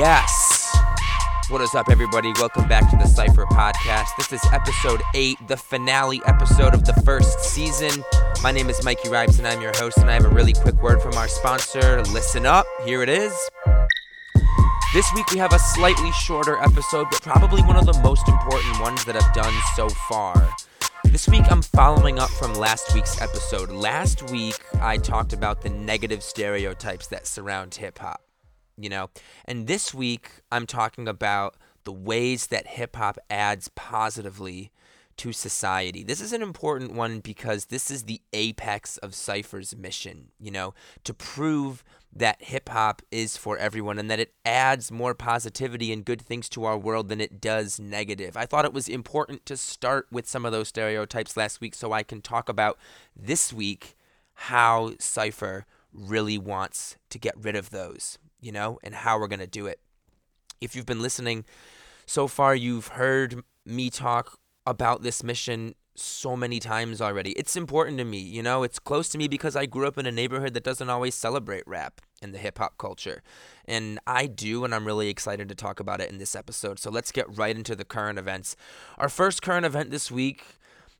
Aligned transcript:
Yes. 0.00 0.74
What 1.50 1.60
is 1.60 1.74
up, 1.74 1.90
everybody? 1.90 2.32
Welcome 2.36 2.66
back 2.66 2.88
to 2.88 2.96
the 2.96 3.04
Cypher 3.04 3.44
Podcast. 3.44 4.06
This 4.16 4.32
is 4.32 4.40
episode 4.50 5.02
8, 5.14 5.46
the 5.46 5.58
finale 5.58 6.22
episode 6.24 6.72
of 6.72 6.86
the 6.86 6.94
first 7.04 7.40
season. 7.40 8.02
My 8.42 8.50
name 8.50 8.70
is 8.70 8.82
Mikey 8.82 9.10
Ripes, 9.10 9.36
and 9.36 9.46
I'm 9.46 9.60
your 9.60 9.72
host, 9.76 9.98
and 9.98 10.08
I 10.08 10.14
have 10.14 10.24
a 10.24 10.30
really 10.30 10.54
quick 10.54 10.76
word 10.76 11.02
from 11.02 11.12
our 11.18 11.28
sponsor. 11.28 12.00
Listen 12.04 12.46
up. 12.46 12.64
Here 12.86 13.02
it 13.02 13.10
is. 13.10 13.34
This 14.94 15.06
week 15.14 15.30
we 15.32 15.36
have 15.36 15.52
a 15.52 15.58
slightly 15.58 16.12
shorter 16.12 16.56
episode, 16.62 17.08
but 17.10 17.20
probably 17.20 17.60
one 17.64 17.76
of 17.76 17.84
the 17.84 18.00
most 18.02 18.26
important 18.26 18.80
ones 18.80 19.04
that 19.04 19.22
I've 19.22 19.34
done 19.34 19.52
so 19.76 19.90
far. 20.08 20.48
This 21.04 21.28
week 21.28 21.44
I'm 21.50 21.60
following 21.60 22.18
up 22.18 22.30
from 22.30 22.54
last 22.54 22.94
week's 22.94 23.20
episode. 23.20 23.70
Last 23.70 24.30
week 24.30 24.58
I 24.80 24.96
talked 24.96 25.34
about 25.34 25.60
the 25.60 25.68
negative 25.68 26.22
stereotypes 26.22 27.06
that 27.08 27.26
surround 27.26 27.74
hip 27.74 27.98
hop 27.98 28.22
you 28.82 28.88
know? 28.88 29.10
And 29.44 29.66
this 29.66 29.94
week, 29.94 30.30
I'm 30.50 30.66
talking 30.66 31.08
about 31.08 31.56
the 31.84 31.92
ways 31.92 32.48
that 32.48 32.66
hip 32.66 32.96
hop 32.96 33.18
adds 33.28 33.68
positively 33.74 34.70
to 35.20 35.32
society. 35.32 36.02
This 36.02 36.22
is 36.22 36.32
an 36.32 36.40
important 36.40 36.94
one 36.94 37.20
because 37.20 37.66
this 37.66 37.90
is 37.90 38.04
the 38.04 38.22
apex 38.32 38.96
of 38.98 39.14
Cypher's 39.14 39.76
mission, 39.76 40.28
you 40.38 40.50
know, 40.50 40.72
to 41.04 41.12
prove 41.12 41.84
that 42.10 42.42
hip 42.42 42.70
hop 42.70 43.02
is 43.10 43.36
for 43.36 43.58
everyone 43.58 43.98
and 43.98 44.10
that 44.10 44.18
it 44.18 44.32
adds 44.46 44.90
more 44.90 45.14
positivity 45.14 45.92
and 45.92 46.04
good 46.06 46.22
things 46.22 46.48
to 46.48 46.64
our 46.64 46.78
world 46.78 47.08
than 47.08 47.20
it 47.20 47.38
does 47.38 47.78
negative. 47.78 48.36
I 48.36 48.46
thought 48.46 48.64
it 48.64 48.72
was 48.72 48.88
important 48.88 49.44
to 49.44 49.58
start 49.58 50.06
with 50.10 50.26
some 50.26 50.46
of 50.46 50.52
those 50.52 50.68
stereotypes 50.68 51.36
last 51.36 51.60
week 51.60 51.74
so 51.74 51.92
I 51.92 52.02
can 52.02 52.22
talk 52.22 52.48
about 52.48 52.78
this 53.14 53.52
week 53.52 53.96
how 54.32 54.92
Cypher 54.98 55.66
really 55.92 56.38
wants 56.38 56.96
to 57.10 57.18
get 57.18 57.34
rid 57.36 57.56
of 57.56 57.68
those 57.68 58.18
you 58.40 58.52
know, 58.52 58.78
and 58.82 58.94
how 58.94 59.18
we're 59.18 59.28
going 59.28 59.40
to 59.40 59.46
do 59.46 59.66
it. 59.66 59.80
If 60.60 60.76
you've 60.76 60.86
been 60.86 61.02
listening 61.02 61.44
so 62.06 62.26
far, 62.26 62.54
you've 62.54 62.88
heard 62.88 63.42
me 63.64 63.90
talk 63.90 64.38
about 64.66 65.02
this 65.02 65.22
mission 65.22 65.74
so 65.94 66.36
many 66.36 66.60
times 66.60 67.00
already. 67.00 67.32
It's 67.32 67.56
important 67.56 67.98
to 67.98 68.04
me, 68.04 68.18
you 68.18 68.42
know, 68.42 68.62
it's 68.62 68.78
close 68.78 69.08
to 69.10 69.18
me 69.18 69.28
because 69.28 69.56
I 69.56 69.66
grew 69.66 69.86
up 69.86 69.98
in 69.98 70.06
a 70.06 70.12
neighborhood 70.12 70.54
that 70.54 70.64
doesn't 70.64 70.88
always 70.88 71.14
celebrate 71.14 71.64
rap 71.66 72.00
and 72.22 72.34
the 72.34 72.38
hip 72.38 72.58
hop 72.58 72.78
culture. 72.78 73.22
And 73.66 73.98
I 74.06 74.26
do, 74.26 74.64
and 74.64 74.74
I'm 74.74 74.86
really 74.86 75.08
excited 75.08 75.48
to 75.48 75.54
talk 75.54 75.80
about 75.80 76.00
it 76.00 76.10
in 76.10 76.18
this 76.18 76.34
episode. 76.34 76.78
So 76.78 76.90
let's 76.90 77.12
get 77.12 77.36
right 77.36 77.56
into 77.56 77.76
the 77.76 77.84
current 77.84 78.18
events. 78.18 78.56
Our 78.98 79.08
first 79.08 79.42
current 79.42 79.66
event 79.66 79.90
this 79.90 80.10
week 80.10 80.42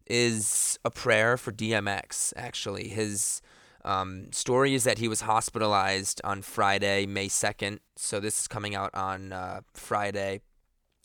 is 0.06 0.78
a 0.84 0.90
prayer 0.90 1.36
for 1.36 1.52
DMX, 1.52 2.32
actually. 2.36 2.88
His 2.88 3.40
um, 3.84 4.32
story 4.32 4.74
is 4.74 4.84
that 4.84 4.98
he 4.98 5.08
was 5.08 5.22
hospitalized 5.22 6.20
on 6.24 6.42
Friday, 6.42 7.06
May 7.06 7.28
2nd. 7.28 7.78
So 7.96 8.20
this 8.20 8.40
is 8.40 8.48
coming 8.48 8.74
out 8.74 8.94
on 8.94 9.32
uh, 9.32 9.60
Friday, 9.72 10.42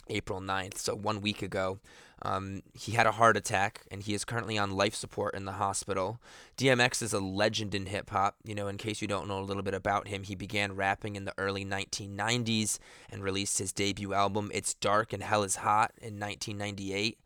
April 0.10 0.42
9th, 0.42 0.78
so 0.78 0.96
one 0.96 1.22
week 1.22 1.42
ago. 1.42 1.80
Um, 2.22 2.62
he 2.74 2.94
had 2.94 3.06
a 3.06 3.12
heart 3.12 3.36
attack 3.36 3.82
and 3.92 4.02
he 4.02 4.14
is 4.14 4.24
currently 4.24 4.58
on 4.58 4.72
life 4.72 4.96
support 4.96 5.36
in 5.36 5.46
the 5.46 5.54
hospital. 5.54 6.22
DMX 6.58 7.02
is 7.02 7.14
a 7.14 7.20
legend 7.20 7.76
in 7.76 7.88
hip 7.88 8.10
hop. 8.10 8.36
You 8.44 8.56
know, 8.56 8.68
in 8.68 8.78
case 8.78 9.02
you 9.02 9.08
don't 9.08 9.28
know 9.28 9.40
a 9.40 9.44
little 9.44 9.64
bit 9.64 9.74
about 9.74 10.08
him, 10.08 10.24
he 10.24 10.34
began 10.34 10.76
rapping 10.76 11.16
in 11.16 11.26
the 11.26 11.34
early 11.38 11.66
1990s 11.66 12.80
and 13.12 13.24
released 13.24 13.60
his 13.60 13.74
debut 13.74 14.14
album, 14.14 14.50
It's 14.54 14.74
Dark 14.74 15.14
and 15.14 15.22
Hell 15.22 15.44
is 15.44 15.58
Hot, 15.58 15.92
in 16.02 16.20
1998. 16.20 17.20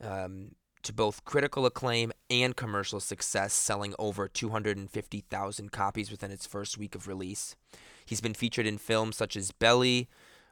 Um, 0.00 0.52
to 0.82 0.92
both 0.92 1.24
critical 1.24 1.66
acclaim 1.66 2.12
and 2.30 2.56
commercial 2.56 3.00
success, 3.00 3.52
selling 3.52 3.94
over 3.98 4.28
250,000 4.28 5.72
copies 5.72 6.10
within 6.10 6.30
its 6.30 6.46
first 6.46 6.78
week 6.78 6.94
of 6.94 7.08
release. 7.08 7.56
He's 8.04 8.20
been 8.20 8.34
featured 8.34 8.66
in 8.66 8.78
films 8.78 9.16
such 9.16 9.36
as 9.36 9.52
Belly, 9.52 10.08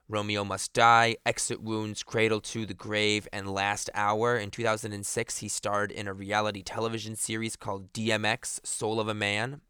Romeo 0.08 0.44
Must 0.44 0.72
Die, 0.72 1.16
Exit 1.24 1.62
Wounds, 1.62 2.02
Cradle 2.02 2.40
to 2.40 2.66
the 2.66 2.74
Grave, 2.74 3.28
and 3.32 3.48
Last 3.48 3.88
Hour. 3.94 4.36
In 4.36 4.50
2006, 4.50 5.38
he 5.38 5.48
starred 5.48 5.92
in 5.92 6.08
a 6.08 6.12
reality 6.12 6.62
television 6.62 7.14
series 7.14 7.54
called 7.54 7.92
DMX 7.92 8.66
Soul 8.66 8.98
of 8.98 9.08
a 9.08 9.14
Man 9.14 9.60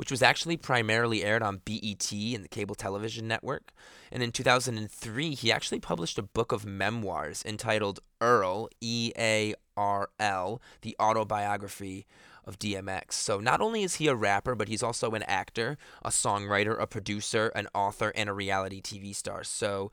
which 0.00 0.10
was 0.10 0.22
actually 0.22 0.56
primarily 0.56 1.22
aired 1.22 1.42
on 1.42 1.60
BET 1.62 2.10
and 2.10 2.42
the 2.42 2.48
cable 2.48 2.74
television 2.74 3.28
network. 3.28 3.70
And 4.10 4.22
in 4.22 4.32
2003, 4.32 5.34
he 5.34 5.52
actually 5.52 5.78
published 5.78 6.18
a 6.18 6.22
book 6.22 6.52
of 6.52 6.64
memoirs 6.64 7.42
entitled 7.44 8.00
Earl, 8.18 8.70
E 8.80 9.12
A 9.18 9.54
R 9.76 10.08
L, 10.18 10.62
the 10.80 10.96
autobiography 10.98 12.06
of 12.46 12.58
DMX. 12.58 13.12
So 13.12 13.40
not 13.40 13.60
only 13.60 13.82
is 13.82 13.96
he 13.96 14.06
a 14.06 14.14
rapper, 14.14 14.54
but 14.54 14.68
he's 14.68 14.82
also 14.82 15.10
an 15.10 15.22
actor, 15.24 15.76
a 16.02 16.08
songwriter, 16.08 16.80
a 16.80 16.86
producer, 16.86 17.52
an 17.54 17.68
author, 17.74 18.10
and 18.16 18.30
a 18.30 18.32
reality 18.32 18.80
TV 18.80 19.14
star. 19.14 19.44
So 19.44 19.90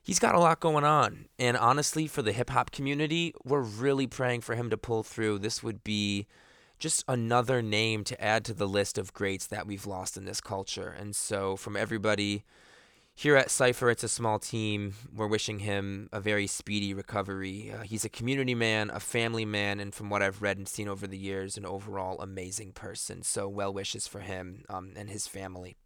he's 0.00 0.20
got 0.20 0.36
a 0.36 0.38
lot 0.38 0.60
going 0.60 0.84
on. 0.84 1.24
And 1.36 1.56
honestly, 1.56 2.06
for 2.06 2.22
the 2.22 2.30
hip 2.30 2.50
hop 2.50 2.70
community, 2.70 3.34
we're 3.44 3.60
really 3.60 4.06
praying 4.06 4.42
for 4.42 4.54
him 4.54 4.70
to 4.70 4.76
pull 4.76 5.02
through. 5.02 5.40
This 5.40 5.64
would 5.64 5.82
be 5.82 6.28
just 6.80 7.04
another 7.06 7.62
name 7.62 8.02
to 8.04 8.20
add 8.20 8.44
to 8.46 8.54
the 8.54 8.66
list 8.66 8.98
of 8.98 9.12
greats 9.12 9.46
that 9.46 9.66
we've 9.66 9.86
lost 9.86 10.16
in 10.16 10.24
this 10.24 10.40
culture. 10.40 10.88
And 10.98 11.14
so, 11.14 11.56
from 11.56 11.76
everybody 11.76 12.42
here 13.14 13.36
at 13.36 13.50
Cypher, 13.50 13.90
it's 13.90 14.02
a 14.02 14.08
small 14.08 14.38
team. 14.38 14.94
We're 15.14 15.26
wishing 15.26 15.60
him 15.60 16.08
a 16.10 16.20
very 16.20 16.46
speedy 16.46 16.94
recovery. 16.94 17.72
Uh, 17.72 17.82
he's 17.82 18.04
a 18.04 18.08
community 18.08 18.54
man, 18.54 18.90
a 18.90 18.98
family 18.98 19.44
man, 19.44 19.78
and 19.78 19.94
from 19.94 20.08
what 20.08 20.22
I've 20.22 20.40
read 20.40 20.56
and 20.56 20.66
seen 20.66 20.88
over 20.88 21.06
the 21.06 21.18
years, 21.18 21.58
an 21.58 21.66
overall 21.66 22.18
amazing 22.20 22.72
person. 22.72 23.22
So, 23.22 23.46
well 23.46 23.72
wishes 23.72 24.08
for 24.08 24.20
him 24.20 24.64
um, 24.68 24.94
and 24.96 25.10
his 25.10 25.26
family. 25.26 25.76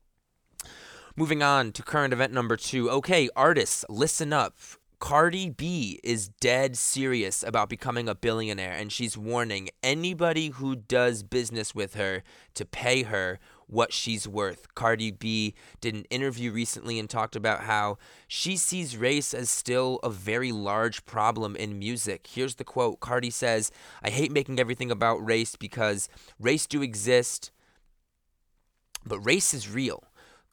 Moving 1.17 1.43
on 1.43 1.73
to 1.73 1.83
current 1.83 2.13
event 2.13 2.33
number 2.33 2.57
two. 2.57 2.91
Okay, 2.91 3.29
artists, 3.37 3.85
listen 3.89 4.33
up. 4.33 4.57
Cardi 4.99 5.51
B 5.51 6.01
is 6.03 6.29
dead 6.29 6.77
serious 6.77 7.43
about 7.43 7.69
becoming 7.69 8.09
a 8.09 8.15
billionaire, 8.15 8.73
and 8.73 8.91
she's 8.91 9.19
warning 9.19 9.69
anybody 9.83 10.49
who 10.49 10.77
does 10.77 11.23
business 11.23 11.75
with 11.75 11.95
her 11.95 12.23
to 12.55 12.65
pay 12.65 13.03
her 13.03 13.39
what 13.67 13.93
she's 13.93 14.29
worth. 14.29 14.75
Cardi 14.75 15.11
B 15.11 15.55
did 15.81 15.95
an 15.95 16.05
interview 16.05 16.53
recently 16.53 16.99
and 16.99 17.09
talked 17.09 17.37
about 17.37 17.63
how 17.63 17.99
she 18.29 18.57
sees 18.57 18.97
race 18.97 19.35
as 19.35 19.51
still 19.51 19.99
a 20.03 20.11
very 20.11 20.53
large 20.53 21.05
problem 21.05 21.57
in 21.57 21.79
music. 21.79 22.27
Here's 22.31 22.55
the 22.57 22.65
quote 22.65 23.01
Cardi 23.01 23.31
says, 23.31 23.71
I 24.03 24.11
hate 24.11 24.33
making 24.33 24.61
everything 24.61 24.91
about 24.91 25.25
race 25.25 25.57
because 25.57 26.09
race 26.39 26.67
do 26.67 26.83
exist, 26.83 27.51
but 29.05 29.21
race 29.21 29.53
is 29.53 29.69
real. 29.71 30.05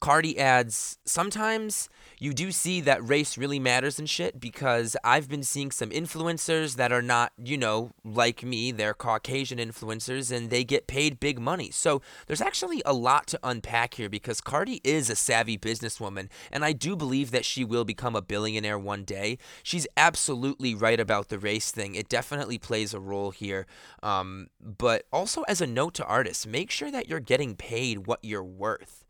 Cardi 0.02 0.40
adds, 0.40 0.98
sometimes 1.06 1.88
you 2.20 2.34
do 2.34 2.52
see 2.52 2.82
that 2.82 3.08
race 3.08 3.38
really 3.38 3.60
matters 3.60 4.00
and 4.00 4.10
shit 4.10 4.40
because 4.40 4.98
I've 5.04 5.30
been 5.30 5.44
seeing 5.44 5.70
some 5.70 5.92
influencers 5.92 6.76
that 6.78 6.92
are 6.92 7.04
not, 7.04 7.34
you 7.38 7.56
know, 7.56 7.92
like 8.04 8.44
me. 8.44 8.72
They're 8.72 8.96
Caucasian 8.96 9.60
influencers 9.60 10.36
and 10.36 10.50
they 10.50 10.64
get 10.64 10.88
paid 10.88 11.20
big 11.20 11.40
money. 11.40 11.70
So 11.70 12.02
there's 12.26 12.42
actually 12.42 12.82
a 12.84 12.94
lot 12.94 13.28
to 13.28 13.40
unpack 13.44 13.94
here 13.94 14.10
because 14.10 14.42
Cardi 14.42 14.82
is 14.84 15.12
a 15.12 15.16
savvy 15.16 15.56
businesswoman 15.56 16.30
and 16.52 16.66
I 16.66 16.74
do 16.74 16.96
believe 16.96 17.30
that 17.30 17.46
she 17.46 17.64
will 17.64 17.86
become 17.86 18.16
a 18.16 18.24
billionaire 18.24 18.80
one 18.80 19.04
day. 19.04 19.38
She's 19.62 19.86
absolutely 19.96 20.74
right 20.74 21.00
about 21.00 21.30
the 21.30 21.38
race 21.38 21.70
thing. 21.70 21.94
It 21.94 22.10
definitely 22.10 22.58
plays 22.58 22.96
a 22.96 23.00
role 23.00 23.30
here. 23.30 23.68
Um, 24.02 24.48
but 24.60 25.06
also, 25.14 25.44
as 25.44 25.62
a 25.62 25.68
note 25.68 25.94
to 25.96 26.06
artists, 26.06 26.48
make 26.48 26.72
sure 26.72 26.90
that 26.90 27.08
you're 27.08 27.20
getting 27.20 27.56
paid 27.56 28.08
what 28.08 28.20
you're 28.24 28.44
worth. 28.44 29.01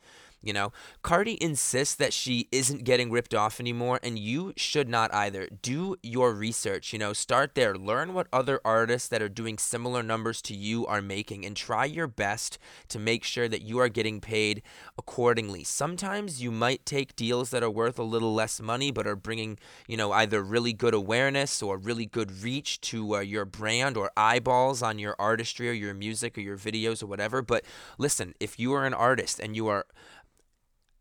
You 0.43 0.53
know, 0.53 0.71
Cardi 1.03 1.37
insists 1.41 1.93
that 1.95 2.13
she 2.13 2.47
isn't 2.51 2.83
getting 2.83 3.11
ripped 3.11 3.35
off 3.35 3.59
anymore, 3.59 3.99
and 4.01 4.17
you 4.17 4.53
should 4.57 4.89
not 4.89 5.13
either. 5.13 5.47
Do 5.61 5.97
your 6.01 6.33
research, 6.33 6.93
you 6.93 6.99
know, 6.99 7.13
start 7.13 7.53
there. 7.53 7.75
Learn 7.75 8.13
what 8.15 8.27
other 8.33 8.59
artists 8.65 9.07
that 9.09 9.21
are 9.21 9.29
doing 9.29 9.59
similar 9.59 10.01
numbers 10.01 10.41
to 10.43 10.55
you 10.55 10.87
are 10.87 11.01
making, 11.01 11.45
and 11.45 11.55
try 11.55 11.85
your 11.85 12.07
best 12.07 12.57
to 12.87 12.97
make 12.97 13.23
sure 13.23 13.47
that 13.47 13.61
you 13.61 13.77
are 13.77 13.89
getting 13.89 14.19
paid 14.19 14.63
accordingly. 14.97 15.63
Sometimes 15.63 16.41
you 16.41 16.49
might 16.49 16.85
take 16.87 17.15
deals 17.15 17.51
that 17.51 17.61
are 17.61 17.69
worth 17.69 17.99
a 17.99 18.03
little 18.03 18.33
less 18.33 18.59
money, 18.59 18.91
but 18.91 19.05
are 19.05 19.15
bringing, 19.15 19.59
you 19.87 19.95
know, 19.95 20.11
either 20.11 20.41
really 20.41 20.73
good 20.73 20.95
awareness 20.95 21.61
or 21.61 21.77
really 21.77 22.07
good 22.07 22.41
reach 22.43 22.81
to 22.81 23.17
uh, 23.17 23.19
your 23.19 23.45
brand 23.45 23.95
or 23.95 24.11
eyeballs 24.17 24.81
on 24.81 24.97
your 24.97 25.15
artistry 25.19 25.69
or 25.69 25.73
your 25.73 25.93
music 25.93 26.37
or 26.37 26.41
your 26.41 26.57
videos 26.57 27.03
or 27.03 27.05
whatever. 27.05 27.43
But 27.43 27.63
listen, 27.97 28.33
if 28.39 28.59
you 28.59 28.73
are 28.73 28.85
an 28.85 28.93
artist 28.93 29.39
and 29.39 29.55
you 29.55 29.67
are 29.67 29.85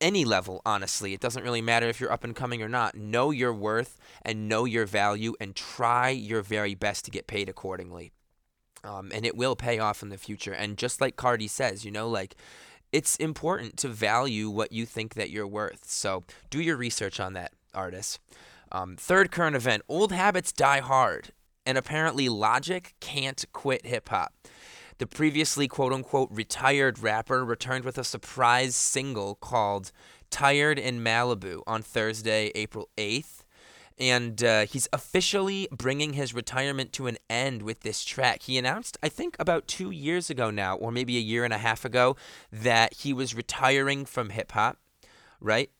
any 0.00 0.24
level, 0.24 0.62
honestly. 0.64 1.12
It 1.12 1.20
doesn't 1.20 1.42
really 1.42 1.62
matter 1.62 1.88
if 1.88 2.00
you're 2.00 2.12
up 2.12 2.24
and 2.24 2.34
coming 2.34 2.62
or 2.62 2.68
not. 2.68 2.94
Know 2.94 3.30
your 3.30 3.52
worth 3.52 3.98
and 4.22 4.48
know 4.48 4.64
your 4.64 4.86
value 4.86 5.34
and 5.40 5.54
try 5.54 6.10
your 6.10 6.42
very 6.42 6.74
best 6.74 7.04
to 7.04 7.10
get 7.10 7.26
paid 7.26 7.48
accordingly. 7.48 8.12
Um, 8.82 9.10
and 9.14 9.26
it 9.26 9.36
will 9.36 9.56
pay 9.56 9.78
off 9.78 10.02
in 10.02 10.08
the 10.08 10.16
future. 10.16 10.52
And 10.52 10.78
just 10.78 11.00
like 11.00 11.16
Cardi 11.16 11.48
says, 11.48 11.84
you 11.84 11.90
know, 11.90 12.08
like 12.08 12.34
it's 12.92 13.16
important 13.16 13.76
to 13.78 13.88
value 13.88 14.50
what 14.50 14.72
you 14.72 14.86
think 14.86 15.14
that 15.14 15.30
you're 15.30 15.46
worth. 15.46 15.84
So 15.90 16.24
do 16.48 16.60
your 16.60 16.76
research 16.76 17.20
on 17.20 17.34
that, 17.34 17.52
artists. 17.74 18.18
Um, 18.72 18.96
third 18.96 19.30
current 19.30 19.56
event 19.56 19.82
old 19.88 20.12
habits 20.12 20.52
die 20.52 20.80
hard. 20.80 21.32
And 21.66 21.76
apparently, 21.76 22.28
Logic 22.28 22.94
can't 23.00 23.44
quit 23.52 23.86
hip 23.86 24.08
hop. 24.08 24.32
The 25.00 25.06
previously 25.06 25.66
quote 25.66 25.94
unquote 25.94 26.28
retired 26.30 26.98
rapper 26.98 27.42
returned 27.42 27.86
with 27.86 27.96
a 27.96 28.04
surprise 28.04 28.76
single 28.76 29.34
called 29.34 29.92
Tired 30.28 30.78
in 30.78 31.02
Malibu 31.02 31.62
on 31.66 31.80
Thursday, 31.80 32.52
April 32.54 32.90
8th. 32.98 33.44
And 33.98 34.44
uh, 34.44 34.66
he's 34.66 34.90
officially 34.92 35.66
bringing 35.72 36.12
his 36.12 36.34
retirement 36.34 36.92
to 36.92 37.06
an 37.06 37.16
end 37.30 37.62
with 37.62 37.80
this 37.80 38.04
track. 38.04 38.42
He 38.42 38.58
announced, 38.58 38.98
I 39.02 39.08
think, 39.08 39.36
about 39.38 39.66
two 39.66 39.90
years 39.90 40.28
ago 40.28 40.50
now, 40.50 40.76
or 40.76 40.92
maybe 40.92 41.16
a 41.16 41.20
year 41.20 41.44
and 41.44 41.54
a 41.54 41.58
half 41.58 41.86
ago, 41.86 42.14
that 42.52 42.92
he 42.92 43.14
was 43.14 43.34
retiring 43.34 44.04
from 44.04 44.28
hip 44.28 44.52
hop, 44.52 44.76
right? 45.40 45.70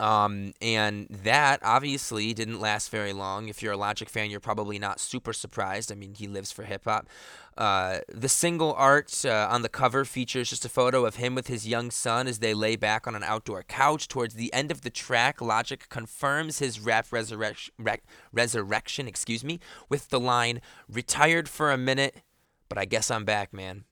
Um, 0.00 0.54
and 0.62 1.08
that 1.10 1.60
obviously 1.64 2.32
didn't 2.32 2.60
last 2.60 2.90
very 2.90 3.12
long. 3.12 3.48
If 3.48 3.62
you're 3.62 3.72
a 3.72 3.76
Logic 3.76 4.08
fan, 4.08 4.30
you're 4.30 4.38
probably 4.38 4.78
not 4.78 5.00
super 5.00 5.32
surprised. 5.32 5.90
I 5.90 5.96
mean, 5.96 6.14
he 6.14 6.28
lives 6.28 6.52
for 6.52 6.62
hip 6.62 6.84
hop. 6.84 7.08
Uh, 7.56 7.98
the 8.08 8.28
single 8.28 8.72
art 8.74 9.24
uh, 9.24 9.48
on 9.50 9.62
the 9.62 9.68
cover 9.68 10.04
features 10.04 10.50
just 10.50 10.64
a 10.64 10.68
photo 10.68 11.04
of 11.04 11.16
him 11.16 11.34
with 11.34 11.48
his 11.48 11.66
young 11.66 11.90
son 11.90 12.28
as 12.28 12.38
they 12.38 12.54
lay 12.54 12.76
back 12.76 13.08
on 13.08 13.16
an 13.16 13.24
outdoor 13.24 13.64
couch. 13.64 14.06
Towards 14.06 14.34
the 14.34 14.52
end 14.52 14.70
of 14.70 14.82
the 14.82 14.90
track, 14.90 15.40
Logic 15.40 15.88
confirms 15.88 16.60
his 16.60 16.78
rap 16.78 17.06
resurrection, 17.10 17.74
re- 17.76 17.98
resurrection, 18.32 19.08
excuse 19.08 19.42
me, 19.42 19.58
with 19.88 20.10
the 20.10 20.20
line 20.20 20.60
"Retired 20.88 21.48
for 21.48 21.72
a 21.72 21.76
minute, 21.76 22.22
but 22.68 22.78
I 22.78 22.84
guess 22.84 23.10
I'm 23.10 23.24
back, 23.24 23.52
man." 23.52 23.84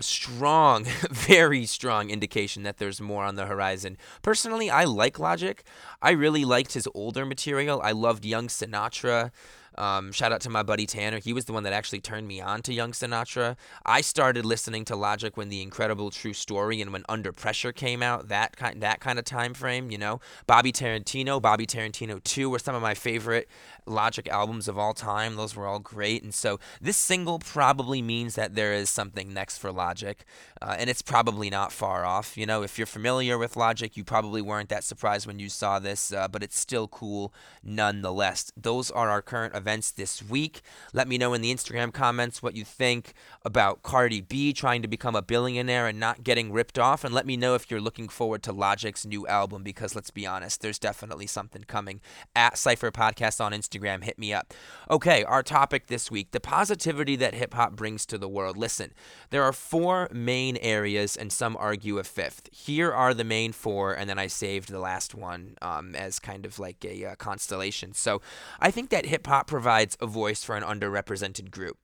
Strong, 0.00 0.84
very 1.10 1.66
strong 1.66 2.10
indication 2.10 2.62
that 2.64 2.78
there's 2.78 3.00
more 3.00 3.24
on 3.24 3.36
the 3.36 3.46
horizon. 3.46 3.96
Personally, 4.22 4.70
I 4.70 4.84
like 4.84 5.18
Logic. 5.18 5.62
I 6.02 6.10
really 6.10 6.44
liked 6.44 6.74
his 6.74 6.88
older 6.94 7.24
material. 7.24 7.80
I 7.82 7.92
loved 7.92 8.24
Young 8.24 8.48
Sinatra. 8.48 9.30
Um, 9.76 10.12
shout 10.12 10.32
out 10.32 10.40
to 10.42 10.50
my 10.50 10.62
buddy 10.62 10.86
Tanner. 10.86 11.18
He 11.18 11.32
was 11.32 11.46
the 11.46 11.52
one 11.52 11.64
that 11.64 11.72
actually 11.72 12.00
turned 12.00 12.28
me 12.28 12.40
on 12.40 12.62
to 12.62 12.72
Young 12.72 12.92
Sinatra. 12.92 13.56
I 13.84 14.00
started 14.00 14.44
listening 14.44 14.84
to 14.86 14.96
Logic 14.96 15.36
when 15.36 15.48
The 15.48 15.62
Incredible 15.62 16.10
True 16.10 16.32
Story 16.32 16.80
and 16.80 16.92
when 16.92 17.04
Under 17.08 17.32
Pressure 17.32 17.72
came 17.72 18.02
out. 18.02 18.28
That 18.28 18.56
kind, 18.56 18.80
that 18.82 19.00
kind 19.00 19.18
of 19.18 19.24
time 19.24 19.54
frame, 19.54 19.90
you 19.90 19.98
know. 19.98 20.20
Bobby 20.46 20.72
Tarantino, 20.72 21.40
Bobby 21.40 21.66
Tarantino 21.66 22.22
2 22.22 22.48
were 22.50 22.58
some 22.58 22.74
of 22.74 22.82
my 22.82 22.94
favorite 22.94 23.48
Logic 23.86 24.26
albums 24.28 24.68
of 24.68 24.78
all 24.78 24.94
time. 24.94 25.36
Those 25.36 25.54
were 25.54 25.66
all 25.66 25.78
great. 25.78 26.22
And 26.22 26.32
so 26.32 26.58
this 26.80 26.96
single 26.96 27.38
probably 27.38 28.00
means 28.00 28.34
that 28.34 28.54
there 28.54 28.72
is 28.72 28.88
something 28.88 29.34
next 29.34 29.58
for 29.58 29.70
Logic. 29.70 30.24
Uh, 30.62 30.76
and 30.78 30.88
it's 30.88 31.02
probably 31.02 31.50
not 31.50 31.72
far 31.72 32.04
off. 32.04 32.36
You 32.36 32.46
know, 32.46 32.62
if 32.62 32.78
you're 32.78 32.86
familiar 32.86 33.36
with 33.36 33.56
Logic, 33.56 33.96
you 33.96 34.04
probably 34.04 34.40
weren't 34.40 34.70
that 34.70 34.84
surprised 34.84 35.26
when 35.26 35.38
you 35.38 35.48
saw 35.48 35.78
this, 35.78 36.12
uh, 36.12 36.28
but 36.28 36.42
it's 36.42 36.58
still 36.58 36.88
cool 36.88 37.34
nonetheless. 37.62 38.50
Those 38.56 38.90
are 38.90 39.10
our 39.10 39.20
current 39.20 39.54
events 39.64 39.90
this 39.90 40.22
week. 40.22 40.60
Let 40.92 41.08
me 41.08 41.16
know 41.16 41.32
in 41.32 41.40
the 41.40 41.54
Instagram 41.54 41.90
comments 41.90 42.42
what 42.42 42.54
you 42.54 42.64
think 42.66 43.14
about 43.46 43.82
Cardi 43.82 44.20
B 44.20 44.52
trying 44.52 44.82
to 44.82 44.88
become 44.88 45.16
a 45.16 45.22
billionaire 45.22 45.86
and 45.86 45.98
not 45.98 46.22
getting 46.22 46.52
ripped 46.52 46.78
off. 46.78 47.02
And 47.02 47.14
let 47.14 47.24
me 47.24 47.38
know 47.38 47.54
if 47.54 47.70
you're 47.70 47.80
looking 47.80 48.10
forward 48.10 48.42
to 48.42 48.52
Logic's 48.52 49.06
new 49.06 49.26
album 49.26 49.62
because 49.62 49.94
let's 49.94 50.10
be 50.10 50.26
honest, 50.26 50.60
there's 50.60 50.78
definitely 50.78 51.26
something 51.26 51.64
coming. 51.64 52.02
At 52.36 52.58
Cypher 52.58 52.90
Podcast 52.90 53.42
on 53.42 53.52
Instagram, 53.52 54.04
hit 54.04 54.18
me 54.18 54.34
up. 54.34 54.52
Okay, 54.90 55.24
our 55.24 55.42
topic 55.42 55.86
this 55.86 56.10
week 56.10 56.32
the 56.34 56.40
positivity 56.40 57.16
that 57.16 57.32
hip 57.32 57.54
hop 57.54 57.76
brings 57.76 58.04
to 58.04 58.18
the 58.18 58.28
world. 58.28 58.58
Listen, 58.58 58.92
there 59.30 59.44
are 59.44 59.52
four 59.52 60.08
main 60.12 60.56
areas, 60.58 61.16
and 61.16 61.32
some 61.32 61.56
argue 61.56 61.98
a 61.98 62.04
fifth. 62.04 62.48
Here 62.52 62.92
are 62.92 63.14
the 63.14 63.24
main 63.24 63.52
four, 63.52 63.94
and 63.94 64.10
then 64.10 64.18
I 64.18 64.26
saved 64.26 64.68
the 64.68 64.80
last 64.80 65.14
one 65.14 65.56
um, 65.62 65.94
as 65.94 66.18
kind 66.18 66.44
of 66.44 66.58
like 66.58 66.84
a 66.84 67.04
uh, 67.04 67.14
constellation. 67.14 67.94
So 67.94 68.20
I 68.58 68.72
think 68.72 68.90
that 68.90 69.06
hip 69.06 69.26
hop 69.28 69.48
provides 69.54 69.96
a 70.00 70.06
voice 70.08 70.42
for 70.42 70.56
an 70.56 70.64
underrepresented 70.64 71.52
group. 71.52 71.78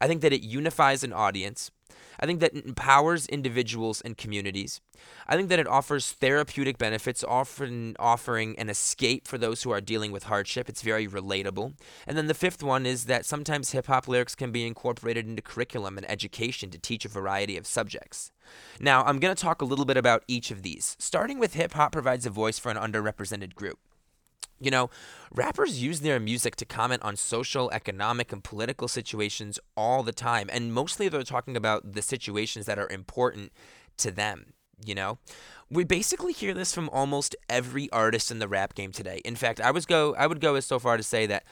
I 0.00 0.08
think 0.08 0.20
that 0.22 0.32
it 0.32 0.42
unifies 0.42 1.04
an 1.04 1.12
audience. 1.12 1.70
I 2.18 2.26
think 2.26 2.40
that 2.40 2.52
it 2.52 2.66
empowers 2.66 3.28
individuals 3.28 4.00
and 4.00 4.16
communities. 4.16 4.80
I 5.28 5.36
think 5.36 5.48
that 5.50 5.60
it 5.60 5.68
offers 5.68 6.10
therapeutic 6.10 6.76
benefits, 6.76 7.22
often 7.22 7.94
offering 8.00 8.58
an 8.58 8.68
escape 8.68 9.28
for 9.28 9.38
those 9.38 9.62
who 9.62 9.70
are 9.70 9.80
dealing 9.80 10.10
with 10.10 10.24
hardship. 10.24 10.68
It's 10.68 10.82
very 10.82 11.06
relatable. 11.06 11.74
And 12.04 12.18
then 12.18 12.26
the 12.26 12.34
fifth 12.34 12.64
one 12.64 12.84
is 12.84 13.04
that 13.04 13.24
sometimes 13.24 13.70
hip 13.70 13.86
hop 13.86 14.08
lyrics 14.08 14.34
can 14.34 14.50
be 14.50 14.66
incorporated 14.66 15.28
into 15.28 15.40
curriculum 15.40 15.98
and 15.98 16.10
education 16.10 16.68
to 16.70 16.80
teach 16.80 17.04
a 17.04 17.08
variety 17.08 17.56
of 17.56 17.64
subjects. 17.64 18.32
Now, 18.80 19.04
I'm 19.04 19.20
going 19.20 19.32
to 19.32 19.40
talk 19.40 19.62
a 19.62 19.64
little 19.64 19.84
bit 19.84 19.96
about 19.96 20.24
each 20.26 20.50
of 20.50 20.62
these. 20.62 20.96
Starting 20.98 21.38
with 21.38 21.54
hip 21.54 21.74
hop 21.74 21.92
provides 21.92 22.26
a 22.26 22.30
voice 22.30 22.58
for 22.58 22.72
an 22.72 22.76
underrepresented 22.76 23.54
group. 23.54 23.78
You 24.60 24.70
know, 24.70 24.90
rappers 25.32 25.82
use 25.82 26.00
their 26.00 26.18
music 26.18 26.56
to 26.56 26.64
comment 26.64 27.02
on 27.02 27.16
social, 27.16 27.70
economic, 27.70 28.32
and 28.32 28.42
political 28.42 28.88
situations 28.88 29.58
all 29.76 30.02
the 30.02 30.12
time. 30.12 30.48
And 30.52 30.72
mostly 30.72 31.08
they're 31.08 31.22
talking 31.22 31.56
about 31.56 31.92
the 31.92 32.02
situations 32.02 32.66
that 32.66 32.78
are 32.78 32.88
important 32.88 33.52
to 33.98 34.10
them, 34.10 34.52
you 34.84 34.94
know? 34.94 35.18
We 35.70 35.84
basically 35.84 36.32
hear 36.32 36.54
this 36.54 36.72
from 36.74 36.88
almost 36.88 37.36
every 37.48 37.90
artist 37.92 38.30
in 38.30 38.38
the 38.38 38.48
rap 38.48 38.74
game 38.74 38.90
today. 38.90 39.20
In 39.24 39.36
fact, 39.36 39.60
I 39.60 39.70
was 39.70 39.84
go 39.84 40.14
I 40.16 40.26
would 40.26 40.40
go 40.40 40.54
as 40.54 40.64
so 40.64 40.78
far 40.78 40.96
to 40.96 41.02
say 41.02 41.26
that 41.26 41.44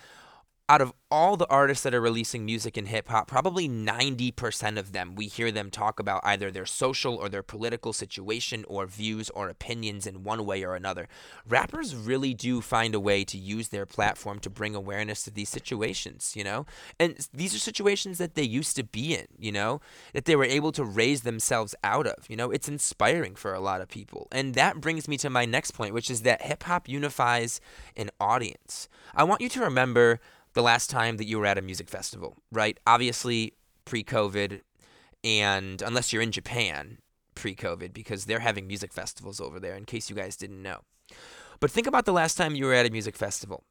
out 0.68 0.80
of 0.80 0.92
all 1.08 1.36
the 1.36 1.48
artists 1.48 1.84
that 1.84 1.94
are 1.94 2.00
releasing 2.00 2.44
music 2.44 2.76
in 2.76 2.86
hip 2.86 3.08
hop, 3.08 3.28
probably 3.28 3.68
90% 3.68 4.76
of 4.76 4.90
them, 4.90 5.14
we 5.14 5.26
hear 5.28 5.52
them 5.52 5.70
talk 5.70 6.00
about 6.00 6.20
either 6.24 6.50
their 6.50 6.66
social 6.66 7.14
or 7.14 7.28
their 7.28 7.44
political 7.44 7.92
situation 7.92 8.64
or 8.66 8.84
views 8.86 9.30
or 9.30 9.48
opinions 9.48 10.06
in 10.06 10.24
one 10.24 10.44
way 10.44 10.64
or 10.64 10.74
another. 10.74 11.06
Rappers 11.48 11.94
really 11.94 12.34
do 12.34 12.60
find 12.60 12.96
a 12.96 13.00
way 13.00 13.24
to 13.24 13.38
use 13.38 13.68
their 13.68 13.86
platform 13.86 14.40
to 14.40 14.50
bring 14.50 14.74
awareness 14.74 15.22
to 15.22 15.30
these 15.30 15.48
situations, 15.48 16.32
you 16.34 16.42
know? 16.42 16.66
And 16.98 17.16
these 17.32 17.54
are 17.54 17.60
situations 17.60 18.18
that 18.18 18.34
they 18.34 18.42
used 18.42 18.74
to 18.74 18.82
be 18.82 19.14
in, 19.14 19.26
you 19.38 19.52
know? 19.52 19.80
That 20.14 20.24
they 20.24 20.34
were 20.34 20.44
able 20.44 20.72
to 20.72 20.84
raise 20.84 21.20
themselves 21.20 21.76
out 21.84 22.08
of, 22.08 22.28
you 22.28 22.36
know? 22.36 22.50
It's 22.50 22.68
inspiring 22.68 23.36
for 23.36 23.54
a 23.54 23.60
lot 23.60 23.80
of 23.80 23.88
people. 23.88 24.26
And 24.32 24.54
that 24.54 24.80
brings 24.80 25.06
me 25.06 25.16
to 25.18 25.30
my 25.30 25.44
next 25.44 25.70
point, 25.70 25.94
which 25.94 26.10
is 26.10 26.22
that 26.22 26.42
hip 26.42 26.64
hop 26.64 26.88
unifies 26.88 27.60
an 27.96 28.10
audience. 28.18 28.88
I 29.14 29.22
want 29.22 29.40
you 29.40 29.48
to 29.50 29.60
remember 29.60 30.18
the 30.56 30.62
last 30.62 30.88
time 30.88 31.18
that 31.18 31.26
you 31.26 31.38
were 31.38 31.44
at 31.44 31.58
a 31.58 31.62
music 31.62 31.86
festival, 31.86 32.38
right? 32.50 32.80
Obviously, 32.86 33.52
pre 33.84 34.02
COVID, 34.02 34.62
and 35.22 35.82
unless 35.82 36.12
you're 36.12 36.22
in 36.22 36.32
Japan, 36.32 36.96
pre 37.34 37.54
COVID, 37.54 37.92
because 37.92 38.24
they're 38.24 38.40
having 38.40 38.66
music 38.66 38.90
festivals 38.90 39.38
over 39.38 39.60
there, 39.60 39.74
in 39.74 39.84
case 39.84 40.08
you 40.08 40.16
guys 40.16 40.34
didn't 40.34 40.62
know. 40.62 40.80
But 41.60 41.70
think 41.70 41.86
about 41.86 42.06
the 42.06 42.12
last 42.12 42.38
time 42.38 42.54
you 42.54 42.64
were 42.64 42.72
at 42.72 42.86
a 42.86 42.90
music 42.90 43.16
festival 43.16 43.64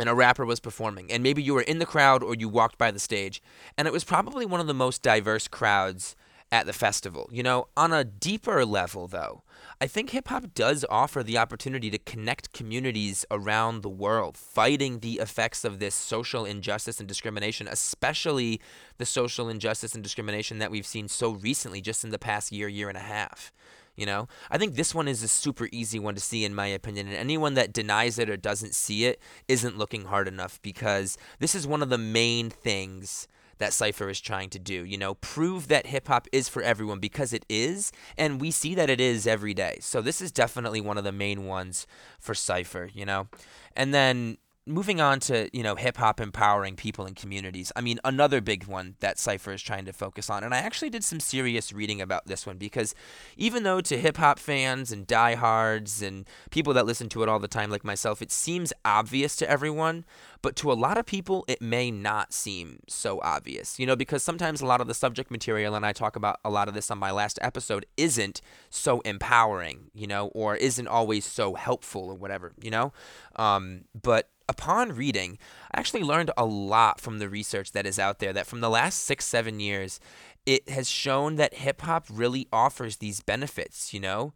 and 0.00 0.08
a 0.08 0.14
rapper 0.14 0.44
was 0.44 0.58
performing, 0.58 1.12
and 1.12 1.22
maybe 1.22 1.44
you 1.44 1.54
were 1.54 1.62
in 1.62 1.78
the 1.78 1.86
crowd 1.86 2.24
or 2.24 2.34
you 2.34 2.48
walked 2.48 2.76
by 2.76 2.90
the 2.90 2.98
stage, 2.98 3.40
and 3.78 3.86
it 3.86 3.92
was 3.92 4.02
probably 4.02 4.44
one 4.44 4.60
of 4.60 4.66
the 4.66 4.74
most 4.74 5.02
diverse 5.02 5.46
crowds 5.46 6.16
at 6.52 6.66
the 6.66 6.72
festival. 6.72 7.28
You 7.32 7.42
know, 7.42 7.68
on 7.76 7.92
a 7.92 8.04
deeper 8.04 8.64
level, 8.64 9.06
though, 9.06 9.42
I 9.80 9.86
think 9.86 10.10
hip 10.10 10.28
hop 10.28 10.52
does 10.54 10.84
offer 10.90 11.22
the 11.22 11.38
opportunity 11.38 11.90
to 11.90 11.98
connect 11.98 12.52
communities 12.52 13.24
around 13.30 13.82
the 13.82 13.88
world, 13.88 14.36
fighting 14.36 14.98
the 14.98 15.14
effects 15.14 15.64
of 15.64 15.78
this 15.78 15.94
social 15.94 16.44
injustice 16.44 16.98
and 16.98 17.08
discrimination, 17.08 17.68
especially 17.68 18.60
the 18.98 19.06
social 19.06 19.48
injustice 19.48 19.94
and 19.94 20.02
discrimination 20.02 20.58
that 20.58 20.70
we've 20.70 20.86
seen 20.86 21.08
so 21.08 21.30
recently, 21.30 21.80
just 21.80 22.04
in 22.04 22.10
the 22.10 22.18
past 22.18 22.52
year, 22.52 22.68
year 22.68 22.88
and 22.88 22.98
a 22.98 23.00
half. 23.00 23.52
You 23.96 24.06
know, 24.06 24.28
I 24.50 24.56
think 24.56 24.74
this 24.74 24.94
one 24.94 25.08
is 25.08 25.22
a 25.22 25.28
super 25.28 25.68
easy 25.72 25.98
one 25.98 26.14
to 26.14 26.20
see, 26.20 26.44
in 26.44 26.54
my 26.54 26.66
opinion. 26.68 27.08
And 27.08 27.16
anyone 27.16 27.54
that 27.54 27.72
denies 27.72 28.18
it 28.18 28.30
or 28.30 28.36
doesn't 28.36 28.74
see 28.74 29.04
it 29.04 29.20
isn't 29.46 29.76
looking 29.76 30.06
hard 30.06 30.26
enough 30.26 30.58
because 30.62 31.18
this 31.38 31.54
is 31.54 31.66
one 31.66 31.82
of 31.82 31.90
the 31.90 31.98
main 31.98 32.48
things 32.48 33.28
that 33.60 33.72
Cypher 33.72 34.08
is 34.08 34.20
trying 34.20 34.50
to 34.50 34.58
do. 34.58 34.84
You 34.84 34.98
know, 34.98 35.14
prove 35.14 35.68
that 35.68 35.86
hip 35.86 36.08
hop 36.08 36.26
is 36.32 36.48
for 36.48 36.62
everyone 36.62 36.98
because 36.98 37.32
it 37.32 37.46
is, 37.48 37.92
and 38.18 38.40
we 38.40 38.50
see 38.50 38.74
that 38.74 38.90
it 38.90 39.00
is 39.00 39.26
every 39.26 39.54
day. 39.54 39.78
So 39.80 40.02
this 40.02 40.20
is 40.20 40.32
definitely 40.32 40.80
one 40.80 40.98
of 40.98 41.04
the 41.04 41.12
main 41.12 41.44
ones 41.46 41.86
for 42.18 42.34
Cypher, 42.34 42.90
you 42.92 43.06
know. 43.06 43.28
And 43.76 43.94
then 43.94 44.38
moving 44.66 45.00
on 45.00 45.20
to 45.20 45.48
you 45.56 45.62
know 45.62 45.74
hip 45.74 45.96
hop 45.96 46.20
empowering 46.20 46.76
people 46.76 47.06
and 47.06 47.16
communities. 47.16 47.72
I 47.74 47.80
mean, 47.80 47.98
another 48.04 48.40
big 48.40 48.64
one 48.64 48.96
that 49.00 49.18
Cypher 49.18 49.52
is 49.52 49.62
trying 49.62 49.84
to 49.86 49.92
focus 49.92 50.30
on, 50.30 50.44
and 50.44 50.54
I 50.54 50.58
actually 50.58 50.90
did 50.90 51.04
some 51.04 51.20
serious 51.20 51.72
reading 51.72 52.00
about 52.00 52.26
this 52.26 52.46
one 52.46 52.58
because 52.58 52.94
even 53.36 53.62
though 53.62 53.80
to 53.80 53.98
hip 53.98 54.16
hop 54.16 54.38
fans 54.38 54.92
and 54.92 55.06
diehards 55.06 56.02
and 56.02 56.26
people 56.50 56.72
that 56.74 56.86
listen 56.86 57.08
to 57.10 57.22
it 57.22 57.28
all 57.28 57.38
the 57.38 57.48
time, 57.48 57.70
like 57.70 57.84
myself, 57.84 58.22
it 58.22 58.30
seems 58.30 58.72
obvious 58.84 59.36
to 59.36 59.50
everyone, 59.50 60.04
but 60.42 60.56
to 60.56 60.70
a 60.70 60.74
lot 60.74 60.98
of 60.98 61.06
people, 61.06 61.44
it 61.48 61.60
may 61.60 61.90
not 61.90 62.32
seem 62.32 62.80
so 62.88 63.20
obvious. 63.22 63.78
You 63.78 63.86
know, 63.86 63.96
because 63.96 64.22
sometimes 64.22 64.60
a 64.60 64.66
lot 64.66 64.80
of 64.80 64.86
the 64.86 64.94
subject 64.94 65.30
material, 65.30 65.74
and 65.74 65.84
I 65.84 65.92
talk 65.92 66.16
about 66.16 66.38
a 66.44 66.50
lot 66.50 66.68
of 66.68 66.74
this 66.74 66.90
on 66.90 66.98
my 66.98 67.10
last 67.10 67.38
episode, 67.42 67.86
isn't 67.96 68.40
so 68.68 69.00
empowering, 69.00 69.90
you 69.94 70.06
know, 70.06 70.28
or 70.28 70.56
isn't 70.56 70.88
always 70.88 71.24
so 71.24 71.54
helpful 71.54 72.08
or 72.08 72.14
whatever, 72.14 72.52
you 72.60 72.70
know. 72.70 72.92
Um, 73.36 73.84
but 74.00 74.28
upon 74.50 74.92
reading, 74.92 75.38
I 75.72 75.78
actually 75.78 76.02
learned 76.02 76.32
a 76.36 76.44
lot 76.44 77.00
from 77.00 77.20
the 77.20 77.28
research 77.28 77.70
that 77.72 77.86
is 77.86 78.00
out 78.00 78.18
there 78.18 78.32
that 78.32 78.48
from 78.48 78.60
the 78.60 78.68
last 78.68 78.98
six, 79.04 79.24
seven 79.24 79.60
years, 79.60 80.00
it 80.44 80.68
has 80.68 80.90
shown 80.90 81.36
that 81.36 81.54
hip 81.54 81.82
hop 81.82 82.06
really 82.12 82.48
offers 82.52 82.96
these 82.96 83.20
benefits, 83.20 83.94
you 83.94 84.00
know, 84.00 84.32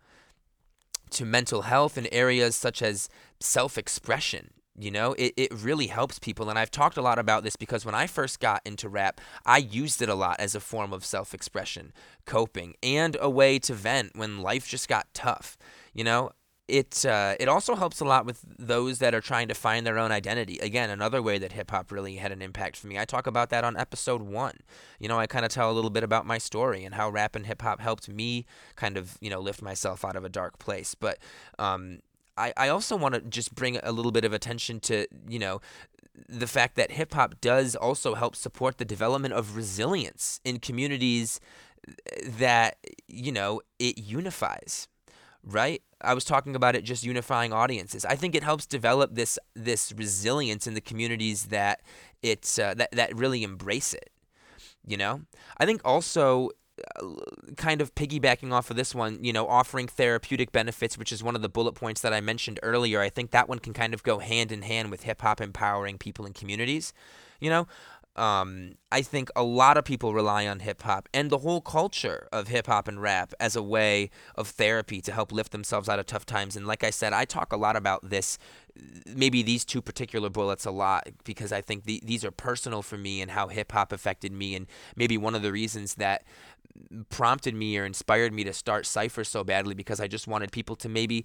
to 1.11 1.25
mental 1.25 1.63
health 1.63 1.99
in 1.99 2.07
areas 2.13 2.55
such 2.55 2.81
as 2.81 3.09
self 3.41 3.77
expression, 3.77 4.51
You 4.79 4.93
know, 4.93 5.15
it, 5.15 5.35
it 5.37 5.53
really 5.53 5.89
helps 5.89 6.21
people. 6.21 6.49
And 6.49 6.59
I've 6.59 6.71
talked 6.71 6.97
a 6.97 7.03
lot 7.03 7.19
about 7.19 7.43
this 7.43 7.57
because 7.57 7.85
when 7.85 7.95
I 7.97 8.07
first 8.07 8.39
got 8.39 8.63
into 8.65 8.89
rap, 8.89 9.21
I 9.45 9.59
used 9.59 10.01
it 10.01 10.09
a 10.09 10.15
lot 10.15 10.39
as 10.39 10.55
a 10.55 10.61
form 10.61 10.93
of 10.93 11.05
self 11.05 11.35
expression, 11.35 11.93
coping, 12.25 12.75
and 12.85 13.17
a 13.21 13.29
way 13.29 13.59
to 13.61 13.75
vent 13.75 14.13
when 14.15 14.43
life 14.43 14.69
just 14.69 14.89
got 14.89 15.13
tough. 15.13 15.57
You 15.93 16.05
know, 16.05 16.31
it 16.67 17.05
uh, 17.05 17.35
it 17.39 17.49
also 17.49 17.75
helps 17.75 18.01
a 18.01 18.05
lot 18.05 18.25
with 18.25 18.41
those 18.59 18.99
that 18.99 19.15
are 19.15 19.21
trying 19.21 19.49
to 19.49 19.55
find 19.55 19.87
their 19.87 19.99
own 19.99 20.13
identity. 20.13 20.59
Again, 20.59 20.91
another 20.91 21.21
way 21.21 21.39
that 21.39 21.53
hip 21.53 21.71
hop 21.71 21.93
really 21.93 22.17
had 22.17 22.33
an 22.33 22.41
impact 22.41 22.77
for 22.77 22.87
me. 22.87 22.99
I 22.99 23.05
talk 23.05 23.27
about 23.27 23.51
that 23.51 23.65
on 23.65 23.77
episode 23.77 24.23
one. 24.23 24.59
You 24.99 25.09
know, 25.09 25.19
I 25.19 25.27
kind 25.27 25.45
of 25.45 25.51
tell 25.51 25.71
a 25.71 25.75
little 25.75 25.91
bit 25.91 26.03
about 26.03 26.27
my 26.27 26.39
story 26.39 26.85
and 26.85 26.95
how 26.95 27.11
rap 27.11 27.37
and 27.37 27.47
hip 27.47 27.63
hop 27.63 27.81
helped 27.81 28.09
me 28.09 28.47
kind 28.77 28.97
of 28.97 29.19
you 29.21 29.31
know 29.31 29.41
lift 29.41 29.63
myself 29.63 30.05
out 30.05 30.17
of 30.17 30.25
a 30.25 30.29
dark 30.29 30.59
place. 30.59 30.95
But 30.95 31.19
um, 31.59 31.99
I, 32.37 32.53
I 32.57 32.69
also 32.69 32.97
want 32.97 33.15
to 33.15 33.21
just 33.21 33.55
bring 33.55 33.79
a 33.83 33.93
little 33.93 34.13
bit 34.13 34.25
of 34.25 34.33
attention 34.33 34.81
to, 34.81 35.07
you 35.29 35.39
know, 35.39 35.61
the 36.29 36.47
fact 36.47 36.77
that 36.77 36.93
hip 36.93 37.15
hop 37.15 37.41
does 37.41 37.75
also 37.75 38.15
help 38.15 38.37
support 38.37 38.79
the 38.79 38.85
development 38.85 39.35
of 39.35 39.57
resilience 39.57 40.41
in 40.45 40.59
communities 40.59 41.41
that, 42.25 42.77
you 43.09 43.33
know, 43.33 43.61
it 43.79 43.99
unifies, 43.99 44.89
right? 45.45 45.83
I 46.01 46.15
was 46.15 46.25
talking 46.25 46.55
about 46.55 46.77
it 46.77 46.85
just 46.85 47.05
unifying 47.05 47.53
audiences. 47.53 48.05
I 48.05 48.17
think 48.17 48.35
it 48.35 48.43
helps 48.43 48.67
develop 48.67 49.15
this 49.15 49.39
this 49.55 49.93
resilience 49.97 50.67
in 50.67 50.75
the 50.75 50.81
communities 50.81 51.47
that 51.47 51.81
it's 52.23 52.59
uh, 52.59 52.75
that 52.75 52.93
that 52.93 53.17
really 53.17 53.43
embrace 53.43 53.95
it. 53.95 54.11
You 54.87 54.97
know, 54.97 55.23
I 55.59 55.67
think 55.67 55.81
also 55.85 56.51
kind 57.57 57.81
of 57.81 57.95
piggybacking 57.95 58.53
off 58.53 58.71
of 58.71 58.77
this 58.77 58.95
one, 58.95 59.23
you 59.23 59.33
know, 59.33 59.47
offering 59.47 59.87
therapeutic 59.87 60.51
benefits, 60.51 60.99
which 60.99 61.13
is 61.13 61.23
one 61.23 61.37
of 61.37 61.43
the 61.43 61.49
bullet 61.49 61.75
points 61.75 62.01
that 62.01 62.13
I 62.13 62.21
mentioned 62.21 62.59
earlier. 62.63 63.01
I 63.01 63.11
think 63.11 63.31
that 63.31 63.49
one 63.49 63.61
can 63.61 63.73
kind 63.73 63.95
of 63.95 64.03
go 64.03 64.19
hand 64.19 64.51
in 64.51 64.63
hand 64.63 64.91
with 64.91 65.05
hip 65.05 65.23
hop 65.23 65.41
empowering 65.41 65.99
people 65.99 66.27
in 66.27 66.33
communities. 66.33 66.93
You 67.41 67.51
know, 67.51 67.67
um, 68.17 68.75
I 68.93 69.03
think 69.03 69.29
a 69.35 69.43
lot 69.43 69.77
of 69.77 69.85
people 69.85 70.15
rely 70.15 70.47
on 70.47 70.61
hip 70.61 70.83
hop 70.83 71.09
and 71.13 71.31
the 71.31 71.39
whole 71.39 71.61
culture 71.61 72.29
of 72.33 72.47
hip 72.47 72.69
hop 72.69 72.87
and 72.87 73.03
rap 73.03 73.35
as 73.41 73.57
a 73.57 73.63
way 73.63 74.11
of 74.37 74.49
therapy 74.49 75.01
to 75.01 75.13
help 75.13 75.33
lift 75.33 75.51
themselves 75.51 75.89
out 75.89 75.99
of 75.99 76.07
tough 76.07 76.25
times. 76.25 76.55
And 76.55 76.67
like 76.67 76.85
I 76.85 76.91
said, 76.91 77.13
I 77.13 77.25
talk 77.25 77.53
a 77.53 77.57
lot 77.57 77.75
about 77.75 78.09
this, 78.09 78.39
maybe 79.07 79.43
these 79.43 79.65
two 79.65 79.83
particular 79.83 80.31
bullets 80.31 80.65
a 80.65 80.71
lot 80.71 81.09
because 81.25 81.51
I 81.53 81.61
think 81.61 81.85
the, 81.85 82.01
these 82.05 82.25
are 82.25 82.31
personal 82.31 82.83
for 82.83 82.97
me 82.97 83.21
and 83.21 83.33
how 83.33 83.49
hip 83.49 83.73
hop 83.73 83.93
affected 83.93 84.33
me. 84.33 84.55
And 84.55 84.67
maybe 84.95 85.19
one 85.19 85.35
of 85.35 85.43
the 85.43 85.51
reasons 85.53 85.97
that 85.97 86.23
prompted 87.11 87.55
me 87.55 87.77
or 87.79 87.85
inspired 87.85 88.33
me 88.33 88.45
to 88.45 88.53
start 88.53 88.87
Cypher 88.87 89.25
so 89.25 89.43
badly 89.43 89.75
because 89.75 89.99
I 90.01 90.07
just 90.07 90.29
wanted 90.29 90.53
people 90.53 90.77
to 90.77 90.89
maybe 90.89 91.25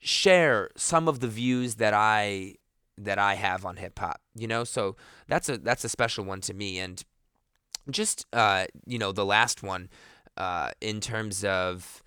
share 0.00 0.70
some 0.76 1.08
of 1.08 1.20
the 1.20 1.28
views 1.28 1.76
that 1.76 1.94
I 1.94 2.56
that 3.04 3.18
I 3.18 3.34
have 3.34 3.64
on 3.64 3.76
hip 3.76 3.98
hop. 3.98 4.20
You 4.34 4.46
know, 4.46 4.64
so 4.64 4.96
that's 5.28 5.48
a 5.48 5.58
that's 5.58 5.84
a 5.84 5.88
special 5.88 6.24
one 6.24 6.40
to 6.42 6.54
me. 6.54 6.78
And 6.78 7.02
just 7.90 8.26
uh, 8.32 8.66
you 8.86 8.98
know, 8.98 9.12
the 9.12 9.24
last 9.24 9.62
one 9.62 9.88
uh, 10.36 10.70
in 10.80 11.00
terms 11.00 11.44
of 11.44 12.02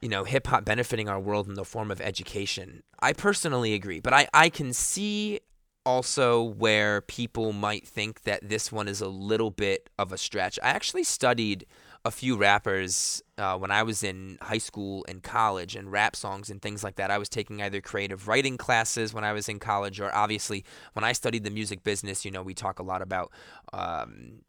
you 0.00 0.08
know 0.08 0.24
hip 0.24 0.46
hop 0.46 0.64
benefiting 0.64 1.08
our 1.08 1.20
world 1.20 1.48
in 1.48 1.54
the 1.54 1.64
form 1.64 1.90
of 1.90 2.00
education. 2.00 2.82
I 3.00 3.12
personally 3.12 3.74
agree, 3.74 4.00
but 4.00 4.12
I 4.12 4.28
I 4.32 4.48
can 4.48 4.72
see 4.72 5.40
also 5.84 6.42
where 6.42 7.00
people 7.00 7.52
might 7.52 7.86
think 7.86 8.22
that 8.22 8.48
this 8.48 8.72
one 8.72 8.88
is 8.88 9.00
a 9.00 9.08
little 9.08 9.50
bit 9.50 9.88
of 9.98 10.12
a 10.12 10.18
stretch. 10.18 10.58
I 10.62 10.70
actually 10.70 11.04
studied 11.04 11.64
a 12.06 12.10
few 12.12 12.36
rappers 12.36 13.20
uh, 13.36 13.58
when 13.58 13.72
I 13.72 13.82
was 13.82 14.04
in 14.04 14.38
high 14.40 14.58
school 14.58 15.04
and 15.08 15.24
college 15.24 15.74
and 15.74 15.90
rap 15.90 16.14
songs 16.14 16.50
and 16.50 16.62
things 16.62 16.84
like 16.84 16.94
that. 16.96 17.10
I 17.10 17.18
was 17.18 17.28
taking 17.28 17.60
either 17.60 17.80
creative 17.80 18.28
writing 18.28 18.56
classes 18.56 19.12
when 19.12 19.24
I 19.24 19.32
was 19.32 19.48
in 19.48 19.58
college, 19.58 20.00
or 20.00 20.14
obviously 20.14 20.64
when 20.92 21.04
I 21.04 21.10
studied 21.12 21.42
the 21.42 21.50
music 21.50 21.82
business. 21.82 22.24
You 22.24 22.30
know, 22.30 22.44
we 22.44 22.54
talk 22.54 22.78
a 22.78 22.84
lot 22.84 23.02
about 23.02 23.32
um, 23.72 24.42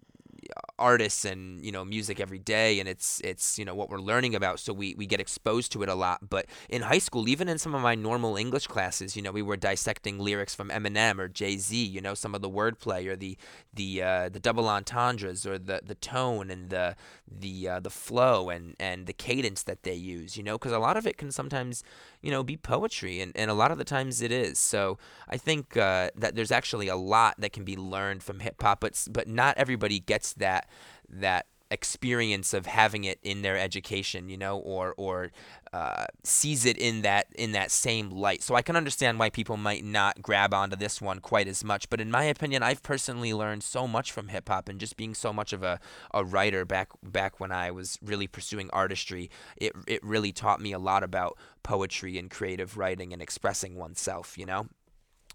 artists 0.79 1.25
and 1.25 1.63
you 1.63 1.71
know 1.71 1.83
music 1.83 2.19
every 2.19 2.39
day 2.39 2.79
and 2.79 2.87
it's 2.87 3.19
it's 3.23 3.57
you 3.57 3.65
know 3.65 3.75
what 3.75 3.89
we're 3.89 3.99
learning 3.99 4.35
about 4.35 4.59
so 4.59 4.73
we, 4.73 4.93
we 4.95 5.05
get 5.05 5.19
exposed 5.19 5.71
to 5.71 5.83
it 5.83 5.89
a 5.89 5.95
lot. 5.95 6.29
But 6.29 6.45
in 6.69 6.83
high 6.83 6.97
school 6.99 7.27
even 7.27 7.47
in 7.49 7.57
some 7.57 7.75
of 7.75 7.81
my 7.81 7.95
normal 7.95 8.37
english 8.37 8.67
classes 8.67 9.15
you 9.15 9.21
know 9.21 9.31
we 9.31 9.41
were 9.41 9.57
dissecting 9.57 10.19
lyrics 10.19 10.53
from 10.55 10.69
eminem 10.69 11.19
or 11.19 11.27
jay-z 11.27 11.75
you 11.75 12.01
know 12.01 12.13
some 12.13 12.35
of 12.35 12.41
the 12.41 12.49
wordplay 12.49 13.07
or 13.07 13.15
the 13.15 13.37
the 13.73 14.01
uh, 14.01 14.29
the 14.29 14.39
double 14.39 14.67
entendres 14.67 15.45
or 15.45 15.57
the 15.57 15.81
the 15.85 15.95
tone 15.95 16.49
and 16.49 16.69
the 16.69 16.95
the 17.27 17.67
uh, 17.67 17.79
the 17.79 17.89
flow 17.89 18.49
and 18.49 18.75
and 18.79 19.05
the 19.05 19.13
cadence 19.13 19.63
that 19.63 19.83
they 19.83 19.93
use 19.93 20.37
you 20.37 20.43
know 20.43 20.57
because 20.57 20.71
a 20.71 20.79
lot 20.79 20.97
of 20.97 21.05
it 21.05 21.17
can 21.17 21.31
sometimes 21.31 21.83
you 22.21 22.31
know 22.31 22.43
be 22.43 22.57
poetry 22.57 23.19
and, 23.21 23.31
and 23.35 23.49
a 23.51 23.53
lot 23.53 23.71
of 23.71 23.77
the 23.77 23.83
times 23.83 24.21
it 24.21 24.31
is. 24.31 24.57
So 24.59 24.97
i 25.29 25.37
think 25.37 25.77
uh, 25.77 26.09
that 26.15 26.35
there's 26.35 26.51
actually 26.51 26.87
a 26.87 26.95
lot 26.95 27.35
that 27.39 27.53
can 27.53 27.63
be 27.63 27.75
learned 27.75 28.23
from 28.23 28.39
hip-hop 28.39 28.81
but 28.81 29.07
but 29.11 29.27
not 29.27 29.57
everybody 29.57 29.99
gets 29.99 30.33
that 30.33 30.66
that 31.09 31.45
experience 31.69 32.53
of 32.53 32.65
having 32.65 33.03
it 33.03 33.19
in 33.23 33.41
their 33.41 33.57
education, 33.57 34.29
you 34.29 34.37
know, 34.37 34.57
or 34.59 34.93
or 34.97 35.31
uh, 35.73 36.05
sees 36.23 36.65
it 36.65 36.77
in 36.77 37.01
that 37.01 37.27
in 37.35 37.51
that 37.51 37.71
same 37.71 38.09
light. 38.09 38.41
So 38.41 38.55
I 38.55 38.61
can 38.61 38.75
understand 38.75 39.19
why 39.19 39.29
people 39.29 39.57
might 39.57 39.83
not 39.83 40.21
grab 40.21 40.53
onto 40.53 40.75
this 40.75 41.01
one 41.01 41.19
quite 41.19 41.47
as 41.47 41.63
much. 41.63 41.89
But 41.89 42.01
in 42.01 42.09
my 42.11 42.23
opinion, 42.23 42.63
I've 42.63 42.83
personally 42.83 43.33
learned 43.33 43.63
so 43.63 43.87
much 43.87 44.11
from 44.11 44.29
hip 44.29 44.47
hop 44.47 44.69
and 44.69 44.79
just 44.79 44.97
being 44.97 45.13
so 45.13 45.33
much 45.33 45.53
of 45.53 45.63
a, 45.63 45.79
a 46.13 46.23
writer 46.23 46.65
back 46.65 46.89
back 47.03 47.39
when 47.39 47.51
I 47.51 47.71
was 47.71 47.97
really 48.01 48.27
pursuing 48.27 48.69
artistry. 48.71 49.29
It 49.57 49.73
it 49.87 50.03
really 50.03 50.31
taught 50.31 50.61
me 50.61 50.71
a 50.71 50.79
lot 50.79 51.03
about 51.03 51.37
poetry 51.63 52.17
and 52.17 52.29
creative 52.31 52.77
writing 52.77 53.13
and 53.13 53.21
expressing 53.21 53.75
oneself. 53.75 54.37
You 54.37 54.45
know. 54.45 54.67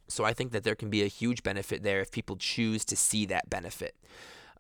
So 0.09 0.25
I 0.25 0.35
think 0.35 0.53
that 0.53 0.63
there 0.63 0.75
can 0.75 0.91
be 0.91 1.03
a 1.03 1.07
huge 1.07 1.43
benefit 1.43 1.83
there 1.83 2.01
if 2.01 2.11
people 2.11 2.37
choose 2.37 2.85
to 2.87 2.97
see 2.97 3.25
that 3.27 3.49
benefit. 3.49 3.95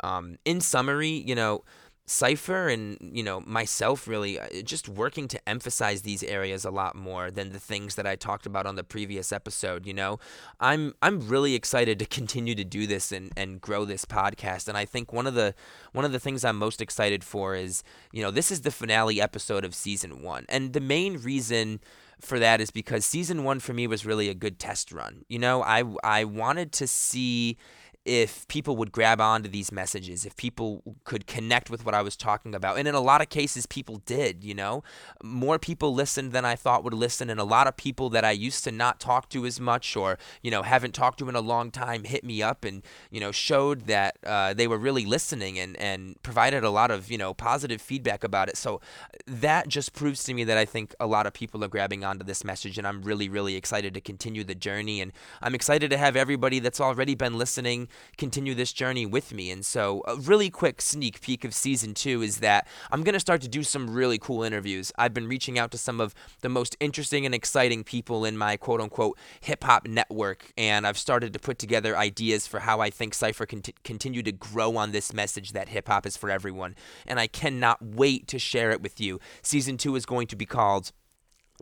Um, 0.02 0.38
in 0.44 0.60
summary, 0.60 1.10
you 1.10 1.34
know, 1.34 1.64
Cypher 2.04 2.68
and 2.68 2.98
you 3.00 3.22
know 3.22 3.40
myself 3.46 4.08
really 4.08 4.38
uh, 4.38 4.62
just 4.64 4.88
working 4.88 5.28
to 5.28 5.48
emphasize 5.48 6.02
these 6.02 6.24
areas 6.24 6.64
a 6.64 6.70
lot 6.70 6.96
more 6.96 7.30
than 7.30 7.50
the 7.50 7.60
things 7.60 7.94
that 7.94 8.08
I 8.08 8.16
talked 8.16 8.44
about 8.44 8.66
on 8.66 8.74
the 8.74 8.82
previous 8.82 9.30
episode. 9.30 9.86
You 9.86 9.94
know, 9.94 10.18
I'm 10.58 10.94
I'm 11.00 11.20
really 11.28 11.54
excited 11.54 12.00
to 12.00 12.04
continue 12.04 12.56
to 12.56 12.64
do 12.64 12.88
this 12.88 13.12
and, 13.12 13.32
and 13.36 13.60
grow 13.60 13.84
this 13.84 14.04
podcast. 14.04 14.66
And 14.66 14.76
I 14.76 14.84
think 14.84 15.12
one 15.12 15.28
of 15.28 15.34
the 15.34 15.54
one 15.92 16.04
of 16.04 16.10
the 16.10 16.18
things 16.18 16.44
I'm 16.44 16.58
most 16.58 16.80
excited 16.80 17.22
for 17.22 17.54
is 17.54 17.84
you 18.10 18.20
know 18.20 18.32
this 18.32 18.50
is 18.50 18.62
the 18.62 18.72
finale 18.72 19.20
episode 19.20 19.64
of 19.64 19.72
season 19.72 20.22
one, 20.22 20.44
and 20.48 20.72
the 20.72 20.80
main 20.80 21.18
reason 21.18 21.80
for 22.20 22.40
that 22.40 22.60
is 22.60 22.72
because 22.72 23.04
season 23.04 23.44
one 23.44 23.60
for 23.60 23.72
me 23.72 23.86
was 23.86 24.04
really 24.04 24.28
a 24.28 24.34
good 24.34 24.58
test 24.58 24.90
run. 24.90 25.24
You 25.28 25.38
know, 25.38 25.62
I 25.62 25.84
I 26.02 26.24
wanted 26.24 26.72
to 26.72 26.88
see 26.88 27.58
if 28.04 28.48
people 28.48 28.76
would 28.76 28.90
grab 28.90 29.20
onto 29.20 29.48
these 29.48 29.70
messages, 29.70 30.26
if 30.26 30.36
people 30.36 30.82
could 31.04 31.26
connect 31.26 31.70
with 31.70 31.84
what 31.84 31.94
I 31.94 32.02
was 32.02 32.16
talking 32.16 32.52
about. 32.52 32.76
And 32.78 32.88
in 32.88 32.96
a 32.96 33.00
lot 33.00 33.20
of 33.20 33.28
cases, 33.28 33.64
people 33.64 34.02
did, 34.06 34.42
you 34.42 34.54
know. 34.54 34.82
More 35.22 35.58
people 35.58 35.94
listened 35.94 36.32
than 36.32 36.44
I 36.44 36.56
thought 36.56 36.82
would 36.82 36.94
listen. 36.94 37.30
And 37.30 37.38
a 37.38 37.44
lot 37.44 37.68
of 37.68 37.76
people 37.76 38.10
that 38.10 38.24
I 38.24 38.32
used 38.32 38.64
to 38.64 38.72
not 38.72 38.98
talk 38.98 39.28
to 39.30 39.46
as 39.46 39.60
much 39.60 39.96
or, 39.96 40.18
you 40.42 40.50
know, 40.50 40.62
haven't 40.62 40.94
talked 40.94 41.20
to 41.20 41.28
in 41.28 41.36
a 41.36 41.40
long 41.40 41.70
time 41.70 42.02
hit 42.02 42.24
me 42.24 42.42
up 42.42 42.64
and, 42.64 42.82
you 43.10 43.20
know, 43.20 43.30
showed 43.30 43.82
that 43.82 44.16
uh, 44.26 44.52
they 44.52 44.66
were 44.66 44.78
really 44.78 45.06
listening 45.06 45.58
and, 45.58 45.76
and 45.76 46.20
provided 46.22 46.64
a 46.64 46.70
lot 46.70 46.90
of, 46.90 47.08
you 47.08 47.18
know, 47.18 47.32
positive 47.32 47.80
feedback 47.80 48.24
about 48.24 48.48
it. 48.48 48.56
So 48.56 48.80
that 49.28 49.68
just 49.68 49.92
proves 49.92 50.24
to 50.24 50.34
me 50.34 50.42
that 50.44 50.58
I 50.58 50.64
think 50.64 50.92
a 50.98 51.06
lot 51.06 51.28
of 51.28 51.34
people 51.34 51.62
are 51.62 51.68
grabbing 51.68 52.04
onto 52.04 52.24
this 52.24 52.42
message. 52.42 52.78
And 52.78 52.86
I'm 52.86 53.02
really, 53.02 53.28
really 53.28 53.54
excited 53.54 53.94
to 53.94 54.00
continue 54.00 54.42
the 54.42 54.56
journey. 54.56 55.00
And 55.00 55.12
I'm 55.40 55.54
excited 55.54 55.88
to 55.90 55.96
have 55.96 56.16
everybody 56.16 56.58
that's 56.58 56.80
already 56.80 57.14
been 57.14 57.38
listening 57.38 57.88
continue 58.16 58.54
this 58.54 58.72
journey 58.72 59.06
with 59.06 59.32
me. 59.32 59.50
And 59.50 59.64
so, 59.64 60.02
a 60.06 60.16
really 60.16 60.50
quick 60.50 60.80
sneak 60.80 61.20
peek 61.20 61.44
of 61.44 61.54
season 61.54 61.94
two 61.94 62.22
is 62.22 62.38
that 62.38 62.66
I'm 62.90 63.02
going 63.02 63.14
to 63.14 63.20
start 63.20 63.40
to 63.42 63.48
do 63.48 63.62
some 63.62 63.90
really 63.90 64.18
cool 64.18 64.42
interviews. 64.42 64.92
I've 64.98 65.14
been 65.14 65.28
reaching 65.28 65.58
out 65.58 65.70
to 65.72 65.78
some 65.78 66.00
of 66.00 66.14
the 66.40 66.48
most 66.48 66.76
interesting 66.80 67.26
and 67.26 67.34
exciting 67.34 67.84
people 67.84 68.24
in 68.24 68.36
my 68.36 68.56
quote 68.56 68.80
unquote 68.80 69.18
hip 69.40 69.64
hop 69.64 69.86
network, 69.86 70.52
and 70.56 70.86
I've 70.86 70.98
started 70.98 71.32
to 71.32 71.38
put 71.38 71.58
together 71.58 71.96
ideas 71.96 72.46
for 72.46 72.60
how 72.60 72.80
I 72.80 72.90
think 72.90 73.14
Cypher 73.14 73.46
can 73.46 73.62
t- 73.62 73.74
continue 73.84 74.22
to 74.22 74.32
grow 74.32 74.76
on 74.76 74.92
this 74.92 75.12
message 75.12 75.52
that 75.52 75.68
hip 75.68 75.88
hop 75.88 76.06
is 76.06 76.16
for 76.16 76.30
everyone. 76.30 76.74
And 77.06 77.18
I 77.18 77.26
cannot 77.26 77.82
wait 77.82 78.28
to 78.28 78.38
share 78.38 78.70
it 78.70 78.82
with 78.82 79.00
you. 79.00 79.20
Season 79.42 79.76
two 79.76 79.96
is 79.96 80.06
going 80.06 80.26
to 80.28 80.36
be 80.36 80.46
called 80.46 80.92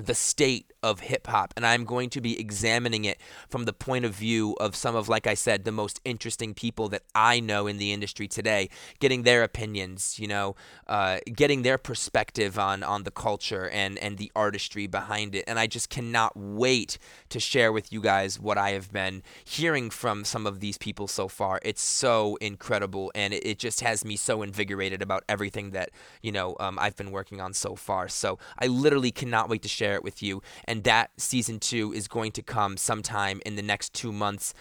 the 0.07 0.15
state 0.15 0.73
of 0.83 1.01
hip 1.01 1.27
hop, 1.27 1.53
and 1.57 1.67
I'm 1.67 1.85
going 1.85 2.09
to 2.11 2.21
be 2.21 2.41
examining 2.41 3.05
it 3.05 3.21
from 3.49 3.65
the 3.65 3.73
point 3.73 4.05
of 4.05 4.15
view 4.15 4.57
of 4.61 4.75
some 4.75 4.97
of, 4.97 5.09
like 5.09 5.27
I 5.27 5.35
said, 5.35 5.65
the 5.65 5.73
most 5.73 6.01
interesting 6.05 6.55
people 6.55 6.89
that 6.89 7.03
I 7.15 7.41
know 7.41 7.67
in 7.67 7.77
the 7.77 7.93
industry 7.93 8.27
today, 8.27 8.71
getting 8.99 9.25
their 9.25 9.43
opinions, 9.43 10.19
you 10.19 10.27
know, 10.27 10.57
uh, 10.87 11.19
getting 11.35 11.63
their 11.63 11.79
perspective 11.79 12.59
on 12.59 12.83
on 12.83 13.05
the 13.05 13.11
culture 13.11 13.69
and 13.69 13.99
and 13.99 14.17
the 14.17 14.33
artistry 14.35 14.87
behind 14.87 15.35
it, 15.35 15.45
and 15.47 15.59
I 15.59 15.67
just 15.67 15.91
cannot 15.91 16.33
wait 16.35 16.99
to 17.29 17.41
share 17.41 17.73
with 17.73 17.93
you 17.93 18.01
guys 18.01 18.41
what 18.41 18.57
I 18.57 18.71
have 18.71 18.91
been 18.91 19.23
hearing 19.45 19.91
from 19.91 20.25
some 20.25 20.47
of 20.47 20.61
these 20.61 20.79
people 20.79 21.09
so 21.09 21.29
far. 21.29 21.61
It's 21.63 21.83
so 21.83 22.37
incredible, 22.41 23.13
and 23.15 23.35
it, 23.35 23.47
it 23.47 23.59
just 23.59 23.81
has 23.83 24.05
me 24.05 24.17
so 24.17 24.43
invigorated 24.43 25.03
about 25.03 25.25
everything 25.29 25.71
that 25.73 25.91
you 26.23 26.33
know 26.33 26.57
um, 26.59 26.79
I've 26.79 26.97
been 26.97 27.11
working 27.11 27.41
on 27.41 27.53
so 27.53 27.75
far. 27.75 28.09
So 28.09 28.39
I 28.59 28.67
literally 28.67 29.11
cannot 29.11 29.49
wait 29.49 29.63
to 29.63 29.69
share 29.69 29.90
share 29.91 29.97
it 29.97 30.05
with 30.05 30.23
you. 30.23 30.43
And 30.65 30.85
that 30.85 31.11
season 31.17 31.59
two 31.59 31.93
is 31.93 32.07
going 32.07 32.33
to 32.33 32.43
come 32.43 32.77
sometime 32.77 33.41
in 33.45 33.57
the 33.57 33.63
next 33.63 33.93
two 33.93 34.13
months 34.13 34.55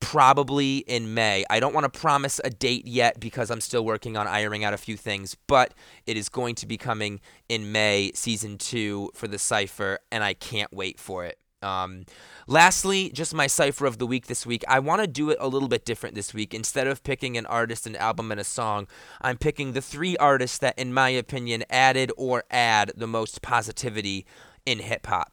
probably 0.00 0.78
in 0.78 1.14
May. 1.14 1.44
I 1.48 1.60
don't 1.60 1.72
want 1.72 1.84
to 1.90 2.00
promise 2.00 2.40
a 2.42 2.50
date 2.50 2.88
yet 2.88 3.20
because 3.20 3.52
I'm 3.52 3.60
still 3.60 3.84
working 3.84 4.16
on 4.16 4.26
ironing 4.26 4.64
out 4.64 4.74
a 4.74 4.76
few 4.76 4.96
things, 4.96 5.36
but 5.46 5.74
it 6.06 6.16
is 6.16 6.28
going 6.28 6.56
to 6.56 6.66
be 6.66 6.76
coming 6.76 7.20
in 7.48 7.70
May, 7.70 8.10
season 8.12 8.58
two 8.58 9.10
for 9.14 9.28
the 9.28 9.38
Cypher, 9.38 10.00
and 10.10 10.24
I 10.24 10.34
can't 10.34 10.72
wait 10.72 10.98
for 10.98 11.24
it. 11.24 11.38
Um, 11.62 12.04
lastly, 12.46 13.10
just 13.10 13.34
my 13.34 13.46
cipher 13.46 13.86
of 13.86 13.98
the 13.98 14.06
week 14.06 14.26
this 14.26 14.44
week. 14.44 14.64
I 14.68 14.80
want 14.80 15.00
to 15.00 15.06
do 15.06 15.30
it 15.30 15.38
a 15.40 15.48
little 15.48 15.68
bit 15.68 15.84
different 15.84 16.14
this 16.14 16.34
week. 16.34 16.52
Instead 16.52 16.86
of 16.86 17.02
picking 17.04 17.36
an 17.36 17.46
artist, 17.46 17.86
an 17.86 17.96
album, 17.96 18.32
and 18.32 18.40
a 18.40 18.44
song, 18.44 18.88
I'm 19.20 19.38
picking 19.38 19.72
the 19.72 19.80
three 19.80 20.16
artists 20.16 20.58
that, 20.58 20.78
in 20.78 20.92
my 20.92 21.10
opinion, 21.10 21.64
added 21.70 22.10
or 22.16 22.44
add 22.50 22.92
the 22.96 23.06
most 23.06 23.42
positivity 23.42 24.26
in 24.66 24.80
hip 24.80 25.06
hop. 25.06 25.32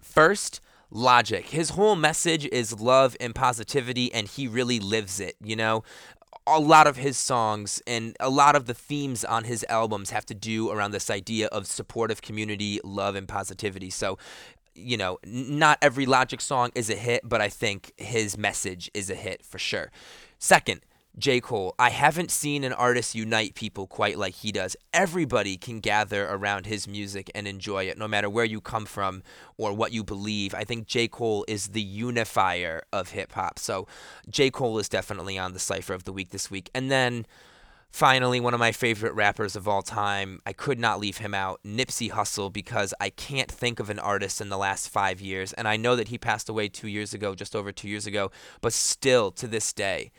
First, 0.00 0.60
Logic. 0.90 1.44
His 1.46 1.70
whole 1.70 1.96
message 1.96 2.46
is 2.46 2.78
love 2.78 3.16
and 3.18 3.34
positivity, 3.34 4.14
and 4.14 4.28
he 4.28 4.46
really 4.46 4.78
lives 4.78 5.18
it, 5.18 5.34
you 5.42 5.56
know? 5.56 5.82
A 6.46 6.60
lot 6.60 6.86
of 6.86 6.96
his 6.96 7.18
songs 7.18 7.82
and 7.84 8.16
a 8.20 8.30
lot 8.30 8.54
of 8.54 8.66
the 8.66 8.74
themes 8.74 9.24
on 9.24 9.42
his 9.42 9.64
albums 9.68 10.10
have 10.10 10.24
to 10.26 10.34
do 10.34 10.70
around 10.70 10.92
this 10.92 11.10
idea 11.10 11.48
of 11.48 11.66
supportive 11.66 12.22
community, 12.22 12.80
love, 12.84 13.16
and 13.16 13.26
positivity. 13.26 13.90
So, 13.90 14.18
you 14.74 14.96
know, 14.96 15.18
not 15.24 15.78
every 15.82 16.06
Logic 16.06 16.40
song 16.40 16.70
is 16.76 16.88
a 16.90 16.96
hit, 16.96 17.22
but 17.24 17.40
I 17.40 17.48
think 17.48 17.92
his 17.96 18.38
message 18.38 18.88
is 18.94 19.10
a 19.10 19.16
hit 19.16 19.44
for 19.44 19.58
sure. 19.58 19.90
Second, 20.38 20.80
J. 21.16 21.40
Cole. 21.40 21.74
I 21.78 21.90
haven't 21.90 22.30
seen 22.30 22.64
an 22.64 22.72
artist 22.72 23.14
unite 23.14 23.54
people 23.54 23.86
quite 23.86 24.18
like 24.18 24.34
he 24.34 24.50
does. 24.50 24.76
Everybody 24.92 25.56
can 25.56 25.80
gather 25.80 26.26
around 26.26 26.66
his 26.66 26.88
music 26.88 27.30
and 27.34 27.46
enjoy 27.46 27.84
it, 27.84 27.96
no 27.96 28.08
matter 28.08 28.28
where 28.28 28.44
you 28.44 28.60
come 28.60 28.84
from 28.84 29.22
or 29.56 29.72
what 29.72 29.92
you 29.92 30.02
believe. 30.02 30.54
I 30.54 30.64
think 30.64 30.86
J. 30.86 31.06
Cole 31.06 31.44
is 31.46 31.68
the 31.68 31.82
unifier 31.82 32.82
of 32.92 33.10
hip 33.10 33.32
hop. 33.32 33.58
So 33.58 33.86
J. 34.28 34.50
Cole 34.50 34.78
is 34.78 34.88
definitely 34.88 35.38
on 35.38 35.52
the 35.52 35.60
cipher 35.60 35.94
of 35.94 36.04
the 36.04 36.12
week 36.12 36.30
this 36.30 36.50
week. 36.50 36.68
And 36.74 36.90
then 36.90 37.26
finally, 37.92 38.40
one 38.40 38.54
of 38.54 38.58
my 38.58 38.72
favorite 38.72 39.14
rappers 39.14 39.54
of 39.54 39.68
all 39.68 39.82
time, 39.82 40.40
I 40.44 40.52
could 40.52 40.80
not 40.80 40.98
leave 40.98 41.18
him 41.18 41.32
out, 41.32 41.60
Nipsey 41.64 42.10
Hussle, 42.10 42.52
because 42.52 42.92
I 43.00 43.10
can't 43.10 43.50
think 43.50 43.78
of 43.78 43.88
an 43.88 44.00
artist 44.00 44.40
in 44.40 44.48
the 44.48 44.58
last 44.58 44.88
five 44.88 45.20
years. 45.20 45.52
And 45.52 45.68
I 45.68 45.76
know 45.76 45.94
that 45.94 46.08
he 46.08 46.18
passed 46.18 46.48
away 46.48 46.68
two 46.68 46.88
years 46.88 47.14
ago, 47.14 47.36
just 47.36 47.54
over 47.54 47.70
two 47.70 47.88
years 47.88 48.08
ago, 48.08 48.32
but 48.60 48.72
still 48.72 49.30
to 49.30 49.46
this 49.46 49.72
day, 49.72 50.10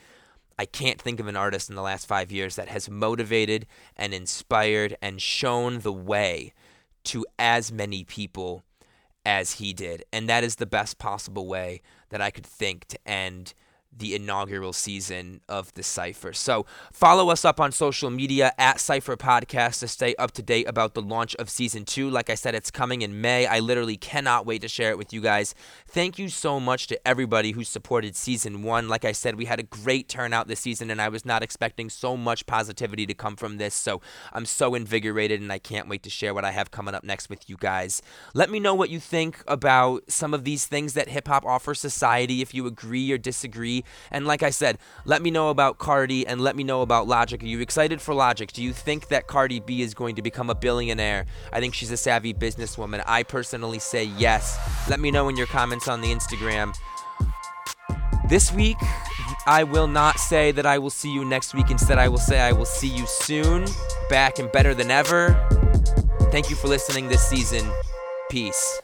I 0.58 0.66
can't 0.66 1.02
think 1.02 1.20
of 1.20 1.28
an 1.28 1.36
artist 1.36 1.70
in 1.70 1.76
the 1.76 1.82
last 1.82 2.08
five 2.08 2.32
years 2.32 2.56
that 2.56 2.70
has 2.70 2.90
motivated 2.90 3.66
and 3.96 4.14
inspired 4.14 4.96
and 5.02 5.22
shown 5.22 5.80
the 5.80 5.94
way 5.94 6.54
to 7.06 7.26
as 7.38 7.72
many 7.72 8.04
people 8.04 8.64
as 9.26 9.54
he 9.54 9.74
did. 9.74 10.04
And 10.14 10.30
that 10.30 10.44
is 10.44 10.56
the 10.56 10.66
best 10.66 10.98
possible 10.98 11.48
way 11.48 11.82
that 12.10 12.22
I 12.22 12.32
could 12.32 12.46
think 12.46 12.86
to 12.88 13.08
end 13.08 13.54
the 13.98 14.16
inaugural 14.16 14.74
season 14.74 15.42
of 15.48 15.74
the 15.74 15.84
Cypher. 15.84 16.34
So 16.34 16.66
follow 16.92 17.30
us 17.30 17.46
up 17.46 17.60
on 17.60 17.72
social 17.72 18.10
media 18.10 18.54
at 18.58 18.80
Cypher 18.80 19.16
Podcast 19.16 19.80
to 19.80 19.88
stay 19.88 20.16
up 20.16 20.32
to 20.32 20.44
date 20.44 20.68
about 20.68 20.94
the 20.94 21.02
launch 21.02 21.36
of 21.36 21.50
season 21.50 21.86
two. 21.86 22.10
Like 22.10 22.30
I 22.30 22.36
said, 22.36 22.56
it's 22.56 22.72
coming 22.72 23.02
in 23.02 23.22
May. 23.22 23.46
I 23.46 23.60
literally 23.60 23.98
cannot 23.98 24.46
wait 24.46 24.62
to 24.62 24.68
share 24.68 24.90
it 24.90 24.98
with 24.98 25.14
you 25.14 25.22
guys. 25.22 25.56
Thank 25.88 26.20
you 26.20 26.28
so 26.28 26.60
much 26.60 26.88
to 26.88 27.08
everybody 27.08 27.52
who 27.52 27.64
supported 27.64 28.16
season 28.16 28.64
one. 28.64 28.90
Like 28.90 29.06
I 29.06 29.14
said, 29.14 29.36
we 29.36 29.46
had 29.46 29.60
a 29.60 29.64
great 29.64 30.10
turnout 30.10 30.48
this 30.48 30.60
season, 30.60 30.92
and 30.92 31.02
I 31.02 31.08
was 31.08 31.26
not 31.26 31.42
expecting 31.42 31.90
so 31.90 32.18
much 32.18 32.46
positivity 32.46 33.06
to 33.06 33.14
come 33.14 33.38
from 33.38 33.58
this. 33.58 33.74
So 33.74 34.02
I'm 34.34 34.46
so 34.46 34.76
invigorated, 34.76 35.40
and 35.40 35.52
I 35.54 35.60
can't 35.60 35.88
wait 35.88 36.04
to 36.04 36.10
share 36.10 36.34
what 36.34 36.44
I 36.44 36.52
have 36.52 36.70
coming 36.70 36.94
up 36.94 37.06
next 37.06 37.30
with 37.30 37.50
you 37.50 37.56
guys. 37.58 38.02
Let 38.34 38.50
me 38.50 38.60
know 38.60 38.76
what 38.76 38.90
you 38.90 39.00
think 39.00 39.42
about 39.48 40.12
some 40.12 40.34
of 40.34 40.44
these 40.44 40.66
things 40.66 40.94
that 40.94 41.08
hip 41.08 41.30
hop 41.30 41.46
offers 41.46 41.80
society, 41.80 42.42
if 42.42 42.54
you 42.54 42.68
agree 42.68 43.10
or 43.12 43.18
disagree. 43.18 43.85
And 44.12 44.26
like 44.28 44.44
I 44.44 44.50
said, 44.50 44.78
let 45.06 45.22
me 45.22 45.32
know 45.32 45.50
about 45.50 45.78
Cardi 45.78 46.26
and 46.26 46.42
let 46.42 46.56
me 46.56 46.64
know 46.64 46.82
about 46.82 47.08
Logic. 47.08 47.42
Are 47.42 47.46
you 47.46 47.60
excited 47.60 48.02
for 48.02 48.14
Logic? 48.14 48.52
Do 48.52 48.64
you 48.64 48.74
think 48.74 49.08
that 49.10 49.28
Cardi 49.28 49.60
B 49.60 49.82
is 49.82 49.94
going 49.94 50.16
to 50.16 50.22
become 50.22 50.50
a 50.50 50.56
billionaire? 50.56 51.26
I 51.52 51.60
think 51.60 51.74
she's 51.74 51.92
a 51.92 51.98
savvy 51.98 52.34
businesswoman. 52.34 53.04
I 53.06 53.24
personally 53.24 53.80
say 53.80 54.06
yes. 54.18 54.58
Let 54.90 55.00
me 55.00 55.12
know 55.12 55.30
in 55.30 55.38
your 55.38 55.48
comments 55.48 55.88
on 55.88 56.02
the 56.02 56.12
Instagram. 56.14 56.76
This 58.28 58.52
week, 58.52 58.78
I 59.46 59.64
will 59.64 59.88
not 59.88 60.20
say 60.20 60.52
that 60.52 60.66
I 60.66 60.80
will 60.80 60.90
see 60.90 61.14
you 61.14 61.24
next 61.24 61.54
week. 61.54 61.70
Instead, 61.70 62.00
I 62.00 62.08
will 62.08 62.18
say 62.18 62.40
I 62.40 62.52
will 62.52 62.66
see 62.66 62.88
you 62.88 63.06
soon, 63.06 63.66
back 64.10 64.40
and 64.40 64.52
better 64.52 64.74
than 64.74 64.90
ever. 64.90 65.34
Thank 66.32 66.50
you 66.50 66.56
for 66.56 66.68
listening 66.68 67.08
this 67.08 67.26
season. 67.26 67.70
Peace. 68.30 68.82